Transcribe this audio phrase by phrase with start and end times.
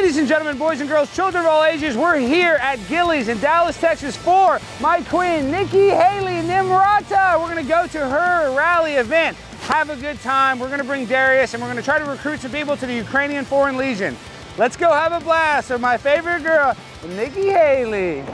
[0.00, 3.38] Ladies and gentlemen, boys and girls, children of all ages, we're here at Gilley's in
[3.38, 7.38] Dallas, Texas for my queen, Nikki Haley Nimrata.
[7.38, 10.58] We're gonna go to her rally event, have a good time.
[10.58, 13.44] We're gonna bring Darius and we're gonna try to recruit some people to the Ukrainian
[13.44, 14.16] Foreign Legion.
[14.56, 16.74] Let's go have a blast with my favorite girl,
[17.06, 18.24] Nikki Haley.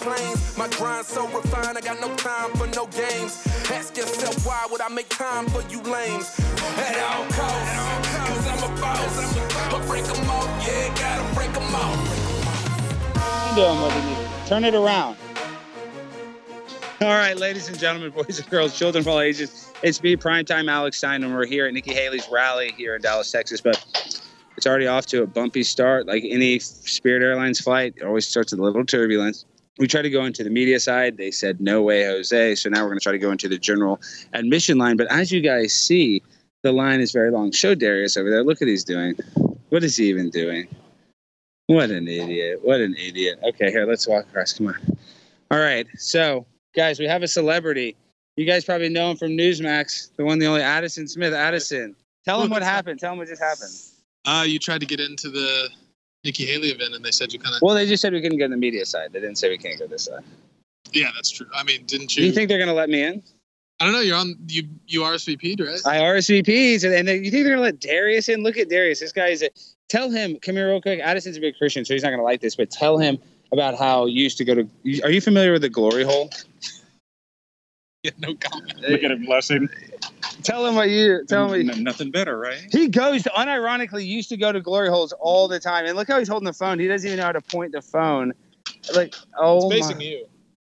[0.00, 0.56] Planes.
[0.56, 3.46] My grind so refined, I got no time for no games.
[3.70, 6.38] Ask yourself why would I make time for you lames?
[6.76, 9.70] At all costs, cause I'm a boss.
[9.70, 11.98] But break them off, yeah, gotta break them off.
[13.50, 14.48] you doing, Mother Nikki?
[14.48, 15.16] Turn it around.
[17.02, 20.70] All right, ladies and gentlemen, boys and girls, children of all ages, it's me, Primetime
[20.70, 23.62] Alex Stein, and we're here at Nikki Haley's rally here in Dallas, Texas.
[23.62, 23.82] But
[24.56, 26.06] it's already off to a bumpy start.
[26.06, 29.46] Like any Spirit Airlines flight, it always starts with a little turbulence.
[29.78, 31.16] We tried to go into the media side.
[31.16, 32.56] They said, no way, Jose.
[32.56, 34.00] So now we're going to try to go into the general
[34.34, 34.96] admission line.
[34.96, 36.22] But as you guys see,
[36.62, 37.52] the line is very long.
[37.52, 38.44] Show Darius over there.
[38.44, 39.14] Look what he's doing.
[39.70, 40.68] What is he even doing?
[41.66, 42.60] What an idiot.
[42.62, 43.38] What an idiot.
[43.42, 44.52] Okay, here, let's walk across.
[44.52, 44.98] Come on.
[45.50, 45.86] All right.
[45.96, 47.96] So, guys, we have a celebrity.
[48.36, 51.32] You guys probably know him from Newsmax, the one, the only Addison Smith.
[51.32, 52.98] Addison, tell him what happened.
[52.98, 53.72] Tell him what just happened.
[54.26, 55.68] Uh, you tried to get into the
[56.24, 57.62] Nikki Haley event, and they said you kind of.
[57.62, 59.12] Well, they just said we couldn't get in the media side.
[59.12, 60.22] They didn't say we can't go this side.
[60.92, 61.46] Yeah, that's true.
[61.54, 62.28] I mean, didn't Do you?
[62.28, 63.22] you think they're going to let me in?
[63.78, 64.00] I don't know.
[64.00, 64.34] You're on.
[64.46, 65.80] You you RSVP'd, right?
[65.86, 68.42] I RSVPs, and, you think they're going to let Darius in?
[68.42, 69.00] Look at Darius.
[69.00, 69.48] This guy is a.
[69.88, 71.00] Tell him, come here real quick.
[71.00, 73.18] Addison's a big Christian, so he's not going to like this, but tell him
[73.50, 74.68] about how you used to go to.
[75.02, 76.30] Are you familiar with the glory hole?
[78.04, 78.80] yeah, no comment.
[78.80, 79.68] Look at him, bless him.
[80.42, 81.24] Tell him what you.
[81.26, 81.64] Tell me.
[81.64, 82.64] what nothing better, right?
[82.70, 86.08] He goes to, unironically used to go to glory holes all the time, and look
[86.08, 86.78] how he's holding the phone.
[86.78, 88.32] He doesn't even know how to point the phone.
[88.94, 90.04] Like, oh It's facing my.
[90.04, 90.26] you.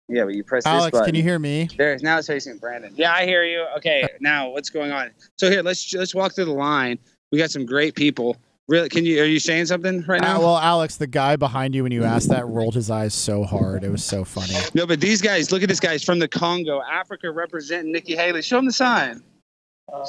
[0.09, 1.07] Yeah, but you press this Alex, button.
[1.07, 1.69] can you hear me?
[1.75, 2.93] There, now it's facing Brandon.
[2.95, 3.65] Yeah, I hear you.
[3.77, 5.09] Okay, now what's going on?
[5.37, 6.99] So here, let's let's walk through the line.
[7.31, 8.37] We got some great people.
[8.69, 9.21] Really, can you?
[9.21, 10.39] Are you saying something right Uh, now?
[10.39, 13.83] well, Alex, the guy behind you when you asked that rolled his eyes so hard.
[13.83, 14.53] It was so funny.
[14.73, 15.51] no, but these guys.
[15.51, 18.41] Look at this guy's from the Congo, Africa, representing Nikki Haley.
[18.41, 19.21] Show him the sign.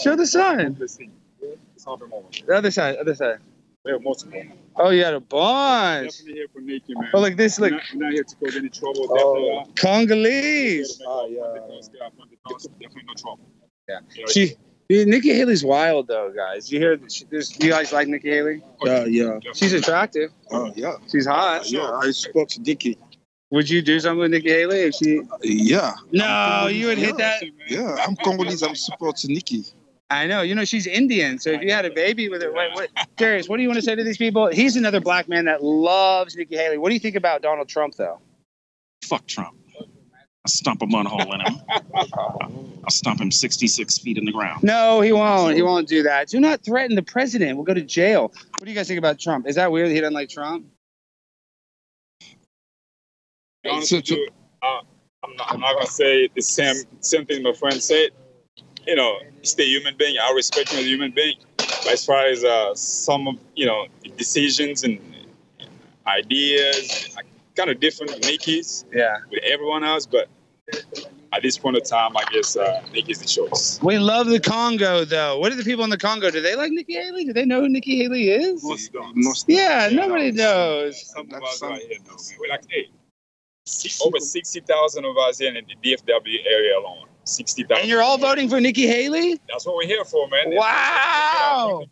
[0.00, 0.76] Show the sign.
[0.78, 2.96] The other side.
[2.96, 3.38] Other side.
[3.84, 4.40] We have multiple.
[4.76, 6.06] Oh, you got a bunch.
[6.18, 7.10] Definitely here for Nikki, man.
[7.12, 7.58] Oh, like this.
[7.58, 9.08] Look, Not, not here to cause any trouble.
[9.10, 11.02] Oh, Congolese.
[11.06, 11.78] Oh, yeah.
[12.00, 13.40] Definitely no trouble.
[13.88, 13.98] Yeah.
[14.30, 14.54] She,
[14.90, 16.70] Nikki Haley's wild though, guys.
[16.70, 16.98] You hear?
[17.08, 18.62] She, there's, you guys like Nikki Haley?
[18.82, 19.52] Oh, yeah, yeah.
[19.54, 20.30] She's attractive.
[20.50, 20.96] Oh, yeah.
[21.10, 21.70] She's hot.
[21.70, 22.98] Yeah, I support Nikki.
[23.50, 25.22] Would you do something with Nikki Haley if she?
[25.42, 25.94] Yeah.
[26.12, 27.42] No, you would hit that.
[27.68, 28.62] Yeah, I'm Congolese.
[28.62, 29.64] I'm supporting Nikki.
[30.10, 30.42] I know.
[30.42, 31.38] You know, she's Indian.
[31.38, 33.78] So if you had a baby with her, wait, what, Darius, what do you want
[33.78, 34.48] to say to these people?
[34.48, 36.78] He's another black man that loves Nikki Haley.
[36.78, 38.18] What do you think about Donald Trump, though?
[39.02, 39.56] Fuck Trump.
[40.46, 41.60] I'll stomp a mud hole in him.
[42.84, 44.62] I'll stomp him 66 feet in the ground.
[44.62, 45.56] No, he won't.
[45.56, 46.28] He won't do that.
[46.28, 47.56] Do not threaten the president.
[47.56, 48.30] We'll go to jail.
[48.58, 49.46] What do you guys think about Trump?
[49.48, 50.66] Is that weird that he doesn't like Trump?
[53.62, 54.28] be honest So- you,
[54.62, 54.80] uh,
[55.24, 58.10] I'm not, I'm not gonna say the same same thing my friend said.
[58.86, 60.16] You know, he's a human being.
[60.22, 61.36] I respect him as a human being.
[61.56, 63.86] But as far as uh, some of you know
[64.18, 64.98] decisions and
[66.06, 67.16] ideas,
[67.56, 69.16] kind of different with Nikki's Yeah.
[69.30, 70.04] with everyone else.
[70.04, 70.28] But
[71.32, 73.80] at this point of time, I guess uh, Nikki's the choice.
[73.82, 75.38] We love the Congo, though.
[75.38, 76.30] What do the people in the Congo?
[76.30, 77.24] Do they like Nikki Haley?
[77.24, 78.62] Do they know who Nikki Haley is?
[78.62, 79.12] Most don't.
[79.16, 81.00] Most Yeah, nobody knows.
[81.10, 82.38] Some of us some- right here know, man.
[82.38, 82.88] We're like, hey,
[83.66, 87.06] six, over 60,000 of us in the DFW area alone.
[87.24, 87.80] 60,000.
[87.80, 89.40] And you're all voting for Nikki Haley?
[89.48, 90.54] That's what we're here for, man.
[90.54, 91.82] Wow.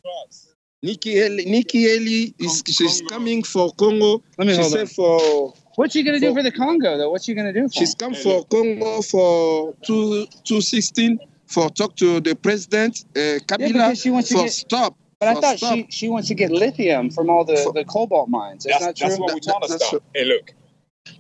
[0.83, 4.23] Nikki Haley, Nikki Haley is she's coming for Congo.
[4.37, 4.87] Let me She hold said on.
[4.89, 7.11] for What's she gonna do for the Congo, though?
[7.11, 7.69] What's she gonna do?
[7.69, 13.21] For she's come for Congo for two two sixteen for talk to the president uh,
[13.21, 14.53] Yeah, Kabila because she wants to for get.
[14.53, 14.97] stop.
[15.21, 15.75] But I thought stop.
[15.75, 18.67] she she wants to get lithium from all the, For- the cobalt mines.
[18.67, 19.25] Is That's, that that's true?
[19.25, 20.03] what we're trying to stop.
[20.15, 20.53] Hey, look,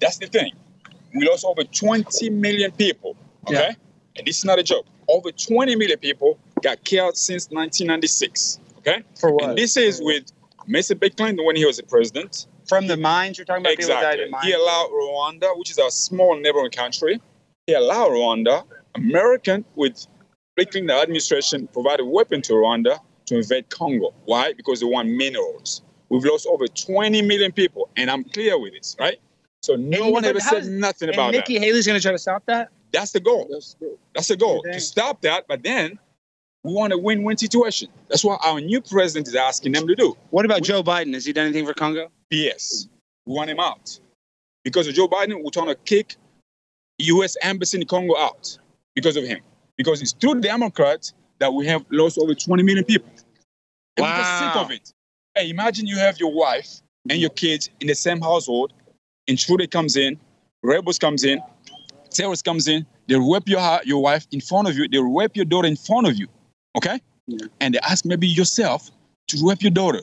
[0.00, 0.52] that's the thing.
[1.14, 3.16] We lost over 20 million people.
[3.46, 3.54] Okay?
[3.54, 3.74] Yeah.
[4.16, 4.86] And this is not a joke.
[5.08, 8.58] Over 20 million people got killed since 1996.
[8.78, 9.02] Okay?
[9.20, 9.50] For what?
[9.50, 10.24] And this is with
[10.68, 10.98] Mr.
[10.98, 12.46] Bill Clinton when he was the president.
[12.72, 13.76] From the mines you're talking about.
[13.76, 14.24] People died Exactly.
[14.24, 14.44] in mines.
[14.46, 17.20] He allowed Rwanda, which is a small neighboring country,
[17.66, 18.64] he allowed Rwanda,
[18.94, 20.06] American with
[20.56, 24.12] Bill Clinton administration provided weapon to Rwanda to invade Congo.
[24.24, 24.52] Why?
[24.52, 25.82] Because they want minerals.
[26.08, 29.18] We've lost over 20 million people, and I'm clear with this, right?
[29.62, 31.64] So no And- one ever said is- nothing and about Nikki that.
[31.64, 32.68] Haley's gonna try to stop that.
[32.92, 33.46] That's the goal.
[33.50, 33.96] That's good.
[34.14, 35.46] That's the goal to stop that.
[35.48, 35.98] But then
[36.64, 37.88] we want a win-win situation.
[38.08, 40.16] That's what our new president is asking them to do.
[40.30, 41.12] What about Joe Biden?
[41.14, 42.08] Has he done anything for Congo?
[42.30, 42.88] Yes,
[43.26, 43.98] we want him out
[44.64, 45.42] because of Joe Biden.
[45.42, 46.16] We're trying to kick
[46.98, 47.36] U.S.
[47.42, 48.56] embassy in Congo out
[48.94, 49.40] because of him.
[49.76, 53.10] Because it's through the Democrats that we have lost over 20 million people.
[53.96, 54.62] And just sick Wow.
[54.64, 54.92] of it.
[55.34, 56.80] Hey, imagine you have your wife
[57.10, 58.72] and your kids in the same household.
[59.26, 60.18] Intruder comes in,
[60.62, 61.40] rebels comes in,
[62.10, 62.86] terrorist comes in.
[63.08, 64.86] They rape your your wife in front of you.
[64.88, 66.28] They rape your daughter in front of you.
[66.76, 67.00] Okay?
[67.26, 67.46] Yeah.
[67.60, 68.90] And they ask maybe yourself
[69.28, 70.00] to rape your daughter.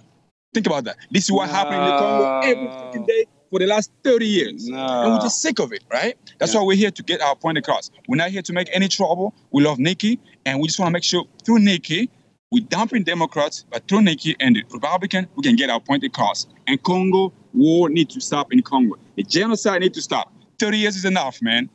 [0.54, 0.98] Think about that.
[1.12, 2.70] This is what happened in the Congo every No.
[2.72, 4.68] freaking day for the last 30 years.
[4.68, 4.76] And
[5.14, 6.18] we're just sick of it, right?
[6.40, 6.60] That's Yeah.
[6.62, 7.92] why we're here to get our point across.
[8.08, 9.34] We're not here to make any trouble.
[9.52, 12.10] We love Nikki, and we just want to make sure through Nikki,
[12.52, 16.48] we dumping Democrats, but through Nikki and the Republican, we can get our point across.
[16.68, 18.96] And Congo, war needs to stop in Congo.
[19.18, 20.34] The genocide needs to stop.
[20.58, 21.70] 30 years is enough, man.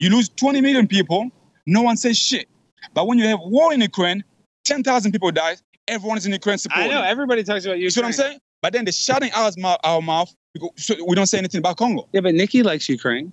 [0.00, 1.30] You lose 20 million people,
[1.66, 2.48] no one says shit.
[2.94, 4.24] But when you have war in Ukraine,
[4.64, 5.56] 10,000 people die,
[5.88, 7.84] everyone is in Ukraine I know everybody talks about you.
[7.84, 8.38] You see what I'm saying?
[8.62, 11.76] But then they're shutting our mouth, our mouth because so we don't say anything about
[11.76, 12.08] Congo.
[12.12, 13.32] Yeah, but Nikki likes Ukraine.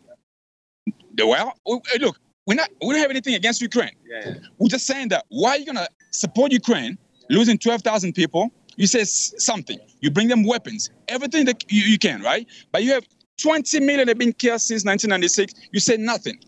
[1.15, 3.95] The- Well, oh, we- look, we're not, we don't have anything against Ukraine.
[4.09, 4.33] Yeah.
[4.57, 6.97] We're just saying that why are you gonna support Ukraine,
[7.29, 8.51] losing 12,000 people?
[8.75, 12.47] You say something, you bring them weapons, everything that you, you can, right?
[12.71, 13.05] But you have
[13.37, 15.53] 20 million that have been killed since 1996.
[15.71, 16.39] You say nothing.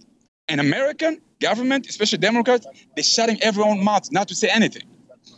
[0.54, 4.84] And American government, especially Democrats, they're shutting everyone's mouth not to say anything.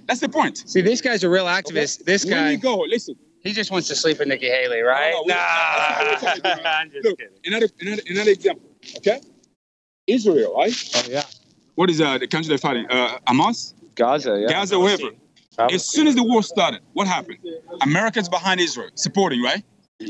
[0.07, 0.57] That's the point.
[0.69, 2.03] See, this guy's a real activist.
[2.03, 3.15] This When guy, you go, listen.
[3.41, 5.13] he just wants to sleep with Nikki Haley, right?
[5.13, 7.33] No, no, we- that's not what we're nah, I'm just Look, kidding.
[7.45, 9.21] another, another, another example, okay?
[10.07, 10.91] Israel, right?
[10.97, 11.23] Oh yeah,
[11.75, 12.85] What is uh, the country they're fighting?
[12.89, 13.73] Uh, Hamas?
[13.95, 14.37] Gaza.
[14.41, 14.49] Yeah.
[14.49, 15.11] Gaza, wherever.
[15.57, 17.37] As soon as the war started, what happened?
[17.81, 19.63] Americans behind Israel, supporting, right?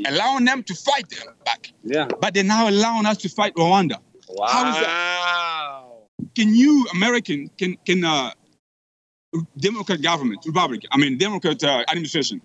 [0.07, 1.71] Allowing them to fight them back.
[1.83, 2.07] Yeah.
[2.19, 3.97] But they're now allowing us to fight Rwanda.
[4.29, 4.47] Wow.
[4.47, 6.35] How is that?
[6.35, 8.31] Can you, American, can can uh,
[9.57, 12.41] Democrat government, Republican, I mean Democrat uh, administration,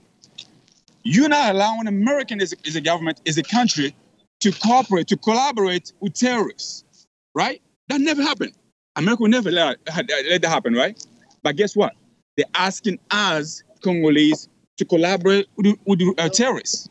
[1.02, 3.94] you're not allowing American as a, as a government, as a country,
[4.40, 7.62] to cooperate, to collaborate with terrorists, right?
[7.88, 8.52] That never happened.
[8.96, 11.02] America will never let, let that happen, right?
[11.42, 11.94] But guess what?
[12.36, 14.48] They're asking us, Congolese,
[14.78, 16.88] to collaborate with, with uh, terrorists.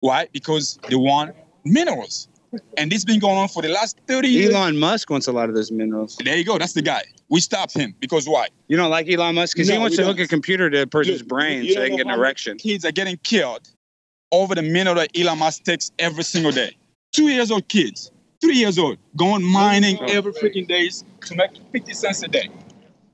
[0.00, 0.28] Why?
[0.32, 1.34] Because they want
[1.64, 2.28] minerals.
[2.76, 4.54] And this been going on for the last 30 years.
[4.54, 6.16] Elon Musk wants a lot of those minerals.
[6.24, 6.58] There you go.
[6.58, 7.02] That's the guy.
[7.28, 8.48] We stopped him because why?
[8.68, 10.24] You don't like Elon Musk because he wants to hook don't.
[10.24, 12.58] a computer to a person's brain so they can get an erection.
[12.58, 13.68] Kids are getting killed
[14.32, 16.76] over the mineral that Elon Musk takes every single day.
[17.12, 18.10] Two years old kids,
[18.40, 20.06] three years old, going mining Oh.
[20.06, 22.48] every freaking days to make 50 cents a day.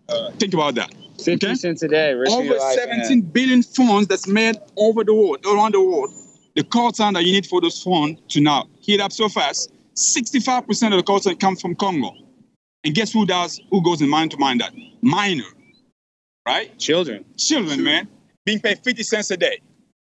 [0.08, 0.94] Uh, think about that.
[1.18, 1.54] 50 Okay.
[1.54, 2.12] cents a day.
[2.12, 6.12] over life, 17 billion phones that's made over the world, around the world.
[6.56, 10.68] The cobalt that you need for those phones to now heat up so fast, 65%
[10.86, 12.12] of the cobalt comes from Congo.
[12.82, 14.72] And guess who does, who goes in mine to mine that?
[15.02, 15.44] Miner,
[16.46, 16.76] right?
[16.78, 17.26] Children.
[17.36, 18.08] Children, man,
[18.46, 19.60] being paid 50 cents a day,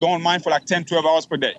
[0.01, 1.55] going mine for like 10, 12 hours per day.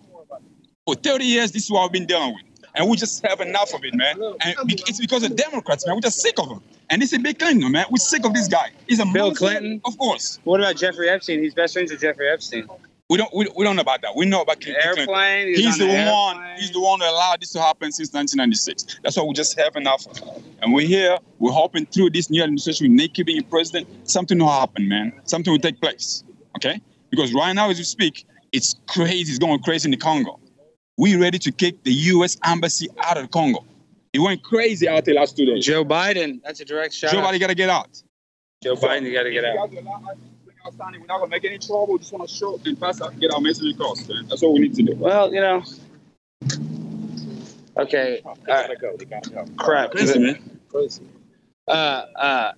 [0.87, 2.44] For 30 years, this is what we've been dealing with.
[2.77, 4.21] And we just have enough of it, man.
[4.43, 4.55] And
[4.87, 5.97] it's because of Democrats, man.
[5.97, 6.62] We're just sick of them.
[6.91, 7.87] And this is Bill Clinton, man.
[7.91, 8.71] We're sick of this guy.
[8.87, 9.47] He's a Bill monster.
[9.47, 9.81] Clinton?
[9.85, 10.38] Of course.
[10.44, 11.43] What about Jeffrey Epstein?
[11.43, 12.69] He's best friends with Jeffrey Epstein.
[13.08, 14.17] We don't we, we don't know about that.
[14.17, 14.99] We know about Bill Clinton.
[15.00, 15.55] Airplane.
[15.55, 16.37] He's, on the the one.
[16.38, 16.56] airplane.
[16.58, 19.00] He's the one that allowed this to happen since 1996.
[19.03, 20.05] That's why we just have enough.
[20.61, 21.19] And we're here.
[21.38, 25.12] We're hoping through this new administration with Nikki being president, something will happen, man.
[25.25, 26.25] Something will take place.
[26.56, 26.81] Okay?
[27.11, 29.31] Because right now, as we speak, it's crazy.
[29.31, 30.41] It's going crazy in the Congo.
[30.99, 32.38] We ready to kick the U.S.
[32.44, 33.64] embassy out of the Congo.
[34.14, 35.64] It went crazy out there last two days.
[35.64, 36.41] Joe Biden.
[36.43, 37.12] That's a direct shot.
[37.12, 37.32] Joe out.
[37.32, 38.02] Biden got to get out.
[38.64, 39.70] Joe Biden, you got to get out.
[40.78, 41.92] We're not gonna make any trouble.
[41.92, 44.06] We just want to show up and pass out, get our message across.
[44.08, 44.26] Man.
[44.28, 44.94] That's what we need to do.
[44.96, 45.62] Well, you know.
[47.76, 48.23] Okay.
[48.49, 49.94] Uh, crap.
[49.94, 50.58] Listen, man.
[51.68, 52.52] Uh, uh,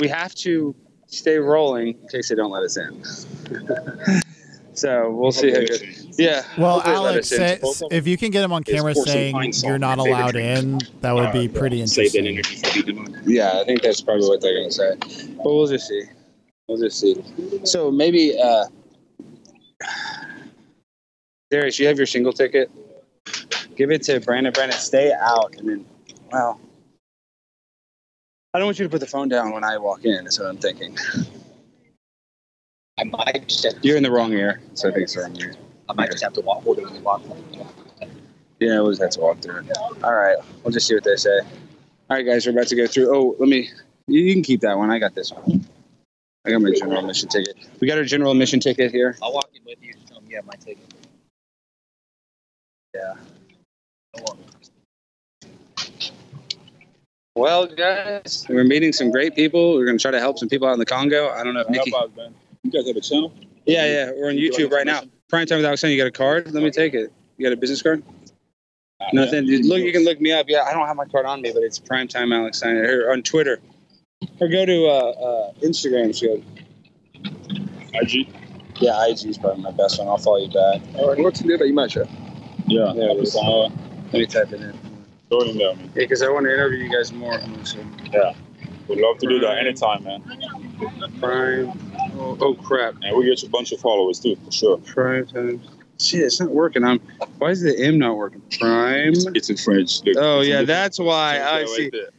[0.00, 0.74] we have to
[1.06, 3.04] stay rolling in case they don't let us in.
[4.74, 6.18] so we'll see how it.
[6.18, 6.42] Yeah.
[6.58, 10.36] Well, hopefully Alex, say, if you can get him on camera saying you're not allowed
[10.36, 12.64] in, that would be pretty Save that interesting.
[12.64, 13.22] energy for the demon.
[13.26, 14.96] Yeah, I think that's probably what they're gonna say.
[15.36, 16.04] But we'll just see.
[16.68, 17.22] We'll just see.
[17.64, 18.64] So maybe, uh,
[21.50, 22.70] Darius, you have your single ticket.
[23.76, 24.52] Give it to Brandon.
[24.52, 25.84] Brandon, stay out, and then,
[26.32, 26.60] well,
[28.54, 30.24] I don't want you to put the phone down when I walk in.
[30.24, 30.96] That's what I'm thinking.
[32.98, 35.36] I might just have, You're in the wrong ear, so I think it's the wrong
[35.36, 35.54] ear.
[35.88, 37.22] I might just have to walk it and walk.
[38.60, 39.64] Yeah, we'll just have to walk through.
[40.02, 41.40] All right, we'll just see what they say.
[41.40, 43.14] All right, guys, we're about to go through.
[43.14, 43.70] Oh, let me.
[44.06, 44.90] You you can keep that one.
[44.90, 45.66] I got this one.
[46.46, 47.56] I got my general admission ticket.
[47.80, 49.16] We got our general admission ticket here.
[49.22, 49.94] I'll walk in with you.
[50.06, 50.92] Tell them, yeah, my ticket.
[52.94, 53.14] Yeah.
[57.34, 59.74] Well, guys, we're meeting some great people.
[59.74, 61.30] We're going to try to help some people out in the Congo.
[61.30, 61.90] I don't know if Nikki.
[61.90, 62.12] Help.
[62.62, 63.32] You guys have a channel?
[63.64, 65.02] Yeah, yeah, we're on YouTube right now.
[65.28, 65.82] Prime time with Alex.
[65.82, 66.52] You got a card?
[66.52, 67.10] Let me oh, take it.
[67.38, 68.02] You got a business card?
[69.12, 69.46] Nothing.
[69.46, 70.46] Dude, Look, you can look me up.
[70.48, 73.10] Yeah, I don't have my card on me, but it's Prime Time Alex Steiner here
[73.10, 73.60] on Twitter.
[74.40, 76.08] Or go to uh, uh, Instagram.
[76.10, 76.44] It's good.
[77.94, 78.28] IG.
[78.80, 80.08] Yeah, IG is probably my best one.
[80.08, 80.82] I'll follow you back.
[80.96, 82.08] All right, what's the name you share?
[82.66, 82.92] Yeah.
[82.94, 83.36] There it is.
[83.36, 84.78] Uh, Let me type it in.
[85.28, 85.84] throw it in there, man.
[85.86, 87.38] Yeah, because I want to interview you guys more.
[87.64, 87.78] So,
[88.88, 90.22] We'd love to do that anytime, man.
[91.20, 91.80] Prime.
[92.16, 92.94] Oh, oh crap.
[93.02, 94.76] And we get a bunch of followers too, for sure.
[94.78, 95.62] Prime time.
[96.00, 96.84] Shit, it's not working.
[96.84, 97.00] I'm.
[97.38, 98.42] Why is the M not working?
[98.58, 99.12] Prime.
[99.34, 100.02] It's in French.
[100.04, 101.40] Look, Oh it's yeah, that's why.
[101.40, 101.90] I see.
[101.90, 102.10] there.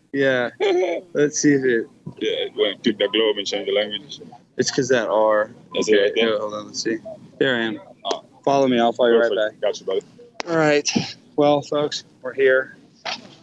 [0.60, 1.00] Yeah.
[1.14, 1.88] Let's see if it.
[2.20, 4.20] Yeah, when click the globe and change the language.
[4.58, 5.52] It's because that R.
[5.74, 6.30] That's it right there.
[6.34, 6.68] Yeah, hold on.
[6.68, 6.98] Let's see.
[7.40, 7.82] There I am.
[8.06, 8.22] Ah.
[8.44, 8.80] Follow me.
[8.80, 9.60] I'll follow you right back.
[9.60, 9.62] Perfect.
[9.62, 10.02] Got you, buddy.
[10.50, 10.90] All right.
[11.36, 12.78] Well, folks, we're here.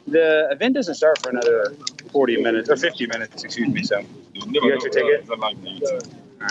[0.06, 1.74] The event doesn't start for another
[2.12, 3.82] 40 minutes or 50 minutes, excuse me.
[3.82, 4.00] So,
[4.34, 5.28] You got your ticket?
[5.28, 6.06] Uh, I like YouTube.
[6.40, 6.46] Yeah,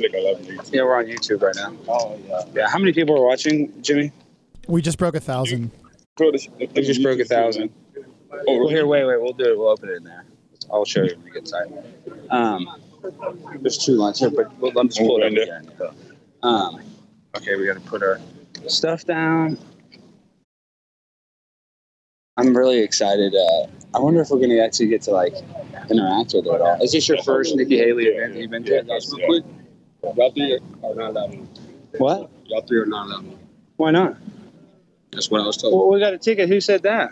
[0.00, 0.72] like I love YouTube.
[0.72, 1.76] yeah, we're on YouTube right now.
[1.88, 2.42] Oh, yeah.
[2.54, 2.68] Yeah.
[2.68, 4.12] How many people are watching, Jimmy?
[4.68, 5.70] We just broke a thousand.
[6.18, 6.30] We
[6.82, 7.70] just broke a thousand.
[8.32, 9.20] Oh, Well, here, wait, wait.
[9.20, 9.58] We'll do it.
[9.58, 10.24] We'll open it in there.
[10.72, 11.72] I'll show you when we get inside.
[12.30, 12.68] Um,
[13.60, 15.70] there's two lines here, but we'll, let me just pull it up again.
[16.42, 16.80] Um,
[17.36, 18.20] okay, we got to put our
[18.68, 19.58] stuff down.
[22.36, 23.34] I'm really excited.
[23.34, 25.34] Uh, I wonder if we're going to actually get to like
[25.90, 26.82] interact with it at all.
[26.82, 28.74] Is this your first Nikki Haley event that you've been to?
[28.76, 29.40] Yeah, that's- yeah.
[30.16, 31.48] Y'all three are not allowed.
[31.98, 32.30] What?
[32.46, 33.38] Y'all three are not allowed.
[33.76, 34.16] Why not?
[35.12, 35.74] That's what I was told.
[35.74, 36.48] Well, we got a ticket.
[36.48, 37.10] Who said that?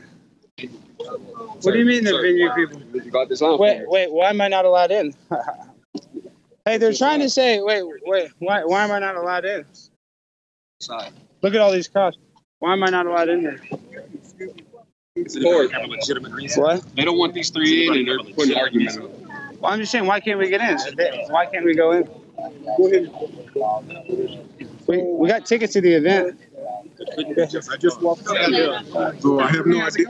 [0.99, 2.81] What do you mean the venue people?
[2.93, 3.59] You got this on.
[3.59, 4.13] Wait, wait.
[4.13, 5.15] Why am I not allowed in?
[6.65, 7.61] hey, they're trying to say.
[7.61, 8.31] Wait, wait.
[8.39, 8.65] Why?
[8.65, 9.65] Why am I not allowed in?
[10.81, 11.13] Side.
[11.43, 12.17] Look at all these cops.
[12.59, 13.61] Why am I not allowed in here?
[16.57, 16.95] What?
[16.95, 18.99] They don't want these three in, and they're putting arguments.
[18.99, 20.07] Well, I'm just saying.
[20.07, 20.79] Why can't we get in?
[21.29, 22.09] Why can't we go in?
[24.87, 26.41] We, we got tickets to the event.
[27.01, 29.21] I just walked out.
[29.21, 30.07] So I have no idea.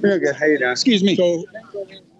[0.00, 0.36] Real good.
[0.36, 0.70] How you doing?
[0.72, 1.16] Excuse me.
[1.16, 1.44] So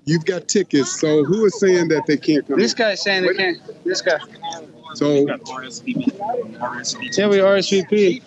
[0.04, 1.00] you've got tickets.
[1.00, 2.59] So who is saying that they can't come?
[2.59, 3.85] This guy's saying they can't.
[3.85, 4.18] This guy.
[4.94, 5.37] So Yeah,
[7.26, 8.23] we RSVP.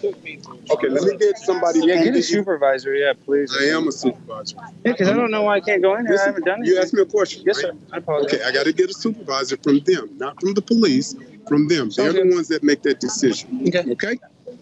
[0.71, 1.79] okay, let me get somebody.
[1.83, 2.93] Yeah, get a supervisor.
[2.93, 3.55] Yeah, please.
[3.57, 4.57] I am a supervisor.
[4.83, 6.19] Yeah, because I don't know why I can't go in here.
[6.21, 6.67] I haven't done it.
[6.67, 7.43] You asked me a question.
[7.45, 7.71] Yes, right?
[7.71, 7.77] sir.
[7.93, 8.33] I apologize.
[8.33, 11.15] Okay, I got to get a supervisor from them, not from the police.
[11.47, 13.61] From them, they're the ones that make that decision.
[13.67, 13.85] Okay.
[13.91, 14.19] Okay.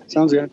[0.08, 0.52] Sounds good.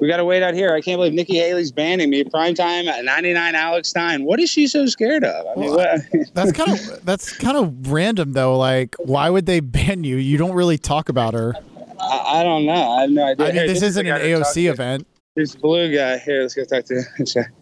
[0.00, 0.72] We got to wait out here.
[0.72, 2.22] I can't believe Nikki Haley's banning me.
[2.22, 4.24] Prime time at 99 Alex Stein.
[4.24, 5.46] What is she so scared of?
[5.46, 6.00] I mean, what?
[6.34, 8.56] That's kind of that's kind of random though.
[8.56, 10.16] Like, why would they ban you?
[10.16, 11.54] You don't really talk about her.
[12.00, 12.72] I, I don't know.
[12.72, 13.46] I have no idea.
[13.46, 15.06] I mean, Here, this is the isn't an guy to talk AOC event.
[15.34, 16.18] The blue guy.
[16.18, 17.44] Here, let's go talk to him.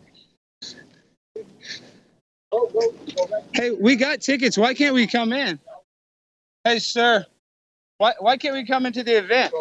[3.53, 4.57] Hey, we got tickets.
[4.57, 5.59] Why can't we come in?
[6.65, 7.25] Hey, sir.
[7.99, 9.53] Why, why can't we come into the event?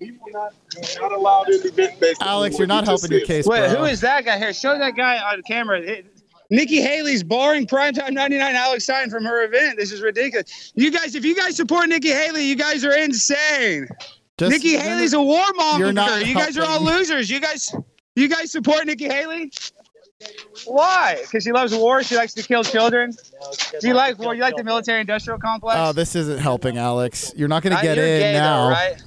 [0.00, 3.58] Not allowed in the event based Alex, what you're not you helping your case, Wait,
[3.60, 3.68] bro.
[3.68, 4.52] who is that guy here?
[4.52, 5.80] Show that guy on camera.
[5.80, 6.06] It-
[6.48, 9.76] Nikki Haley's barring primetime 99 Alex Stein from her event.
[9.78, 10.72] This is ridiculous.
[10.76, 13.88] You guys, if you guys support Nikki Haley, you guys are insane.
[14.38, 15.78] Just- Nikki Haley's a warmonger.
[15.78, 17.28] You're not You guys are all losers.
[17.28, 17.74] You guys,
[18.14, 19.50] you guys support Nikki Haley?
[20.64, 21.18] Why?
[21.22, 22.02] Because she loves war.
[22.02, 23.12] She likes to kill children.
[23.80, 24.34] Do you like war?
[24.34, 25.76] You like the military-industrial complex?
[25.78, 27.32] Oh, this isn't helping, Alex.
[27.36, 28.70] You're not going to get you're in gay, though, now.
[28.70, 29.02] right?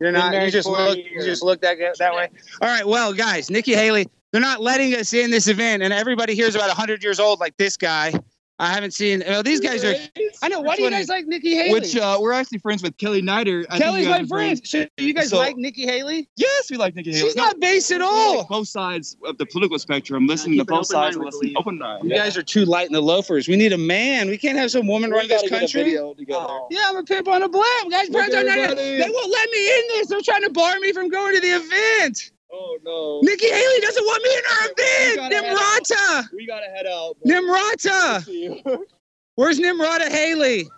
[0.00, 0.34] You're not.
[0.34, 0.98] You just look.
[0.98, 2.28] You just look that that way.
[2.60, 2.86] All right.
[2.86, 6.54] Well, guys, Nikki Haley, they're not letting us in this event, and everybody here is
[6.54, 8.12] about 100 years old, like this guy.
[8.58, 9.24] I haven't seen.
[9.26, 9.94] Well, these guys are.
[10.42, 10.60] I know.
[10.60, 11.72] Why do you guys like Nikki Haley?
[11.72, 13.64] Which uh, we're actually friends with Kelly Nider.
[13.68, 14.60] I Kelly's you my are friend.
[14.64, 16.28] So you guys So- like Nikki Haley?
[16.36, 17.22] Yes, we like Nikki Haley.
[17.22, 18.38] She's not base at all.
[18.38, 20.28] like both sides of the political spectrum.
[20.28, 21.16] Listen to both sides.
[21.16, 22.04] Listen, open mind.
[22.04, 23.48] You guys are too light in the loafers.
[23.48, 24.28] We need a man.
[24.28, 25.92] We can't have some woman run this country.
[25.92, 28.08] Yeah, I'm a pimp on a blam, guys.
[28.08, 28.98] Look, Primetime Night- everybody.
[28.98, 30.06] They won't let me in this.
[30.08, 32.30] They're trying to bar me from going to the event.
[32.56, 33.20] Oh no.
[33.22, 35.32] Nikki Haley doesn't want me in her event.
[35.32, 36.32] gotta Nimrata.
[36.32, 37.16] We gotta head out.
[37.26, 38.78] Nimrata.
[39.34, 40.68] Where's Nimrata Haley?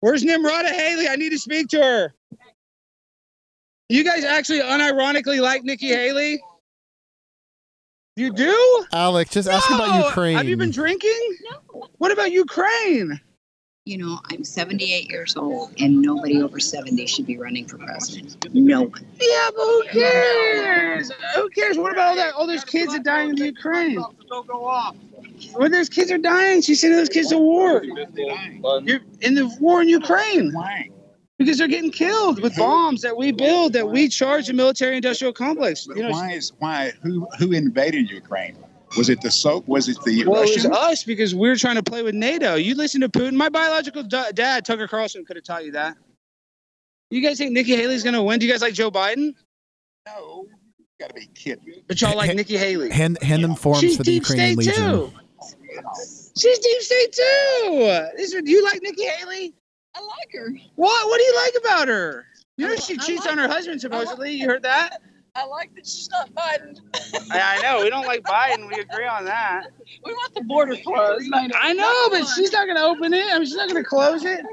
[0.00, 1.06] Where's Nimrata Haley?
[1.06, 2.14] I need to speak to her.
[3.88, 6.42] You guys actually unironically like Nikki Haley?
[8.16, 8.86] You do?
[8.92, 10.36] Alex, just ask about Ukraine.
[10.36, 11.36] Have you been drinking?
[11.72, 11.86] No.
[11.98, 13.20] What about Ukraine?
[13.84, 18.36] You know, I'm 78 years old, and nobody over 70 should be running for president.
[18.54, 19.06] No one.
[19.20, 21.10] Yeah, but who cares?
[21.34, 21.76] Who cares?
[21.76, 22.34] What about all that?
[22.34, 24.00] All those kids that dying in the Ukraine.
[25.56, 26.62] Well, those kids are dying.
[26.62, 27.82] She sending those kids to war.
[27.82, 30.52] You're in the war in Ukraine.
[30.52, 30.88] Why?
[31.38, 35.88] Because they're getting killed with bombs that we build, that we charge the military-industrial complex.
[35.88, 38.56] You know, why is why who who invaded Ukraine?
[38.96, 39.66] Was it the soap?
[39.68, 42.54] was it the well, it was us because we're trying to play with NATO.
[42.56, 43.34] You listen to Putin.
[43.34, 45.96] My biological da- dad, Tucker Carlson, could have taught you that.
[47.10, 48.38] You guys think Nikki Haley's going to win?
[48.38, 49.34] Do you guys like Joe Biden?
[50.06, 50.46] No,
[50.78, 51.82] you gotta be kidding.
[51.86, 52.90] But y'all like Nikki Haley.
[52.90, 54.90] hand hand them forms She's for the deep Ukrainian state Legion.
[54.90, 55.12] too.
[56.36, 58.08] She's deep state too.
[58.16, 59.54] This, do you like Nikki Haley?
[59.94, 60.52] I like her.
[60.76, 61.08] What?
[61.08, 62.24] What do you like about her?
[62.56, 64.32] You know I- she I cheats like- on her husband supposedly.
[64.32, 65.00] You heard that?
[65.34, 66.78] I like that she's not Biden.
[67.30, 67.82] I, I know.
[67.82, 68.68] We don't like Biden.
[68.68, 69.66] We agree on that.
[70.04, 71.30] We want the border closed.
[71.34, 73.26] I know, but she's not going to open it.
[73.30, 74.44] I mean, she's not going to close it.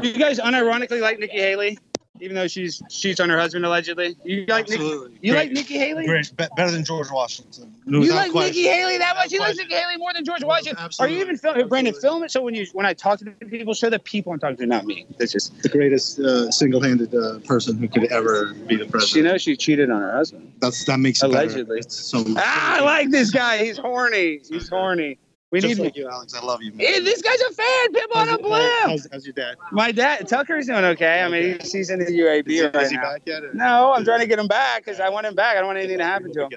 [0.00, 1.76] Do you guys unironically like Nikki Haley,
[2.20, 4.16] even though she's cheats on her husband allegedly.
[4.24, 5.18] You like Nikki, Absolutely.
[5.22, 5.42] you Great.
[5.48, 6.06] like Nikki Haley?
[6.06, 6.36] Great.
[6.36, 7.74] Be- better than George Washington.
[7.86, 8.54] You like question.
[8.54, 9.32] Nikki Haley that much?
[9.32, 10.88] You like Nikki Haley more than George Washington?
[11.00, 11.68] Are you even filming?
[11.68, 14.32] Brandon, film it so when you when I talk to the people, show the people
[14.32, 15.06] I'm talking to, not me.
[15.18, 19.02] That's just The greatest uh, single-handed uh, person who could ever be the president.
[19.08, 20.52] she knows she cheated on her husband.
[20.60, 21.26] That's that makes it.
[21.26, 21.78] Allegedly.
[21.78, 23.64] It's so Ah, I like this guy.
[23.64, 24.40] He's horny.
[24.48, 25.18] He's horny.
[25.50, 25.84] We Just need.
[25.84, 26.32] like you, Alex.
[26.34, 26.86] I love you, man.
[26.86, 27.92] Hey, this guy's a fan.
[27.92, 28.72] Pip on a blimp.
[28.84, 29.56] How's, how's your dad?
[29.72, 31.22] My dad, Tucker's doing okay.
[31.22, 33.02] I mean, he's, he's in the UAB Is he, right is he now.
[33.02, 33.42] back yet?
[33.42, 35.56] or- No, I'm trying to get him back because I want him back.
[35.56, 36.50] I don't want anything to happen to him.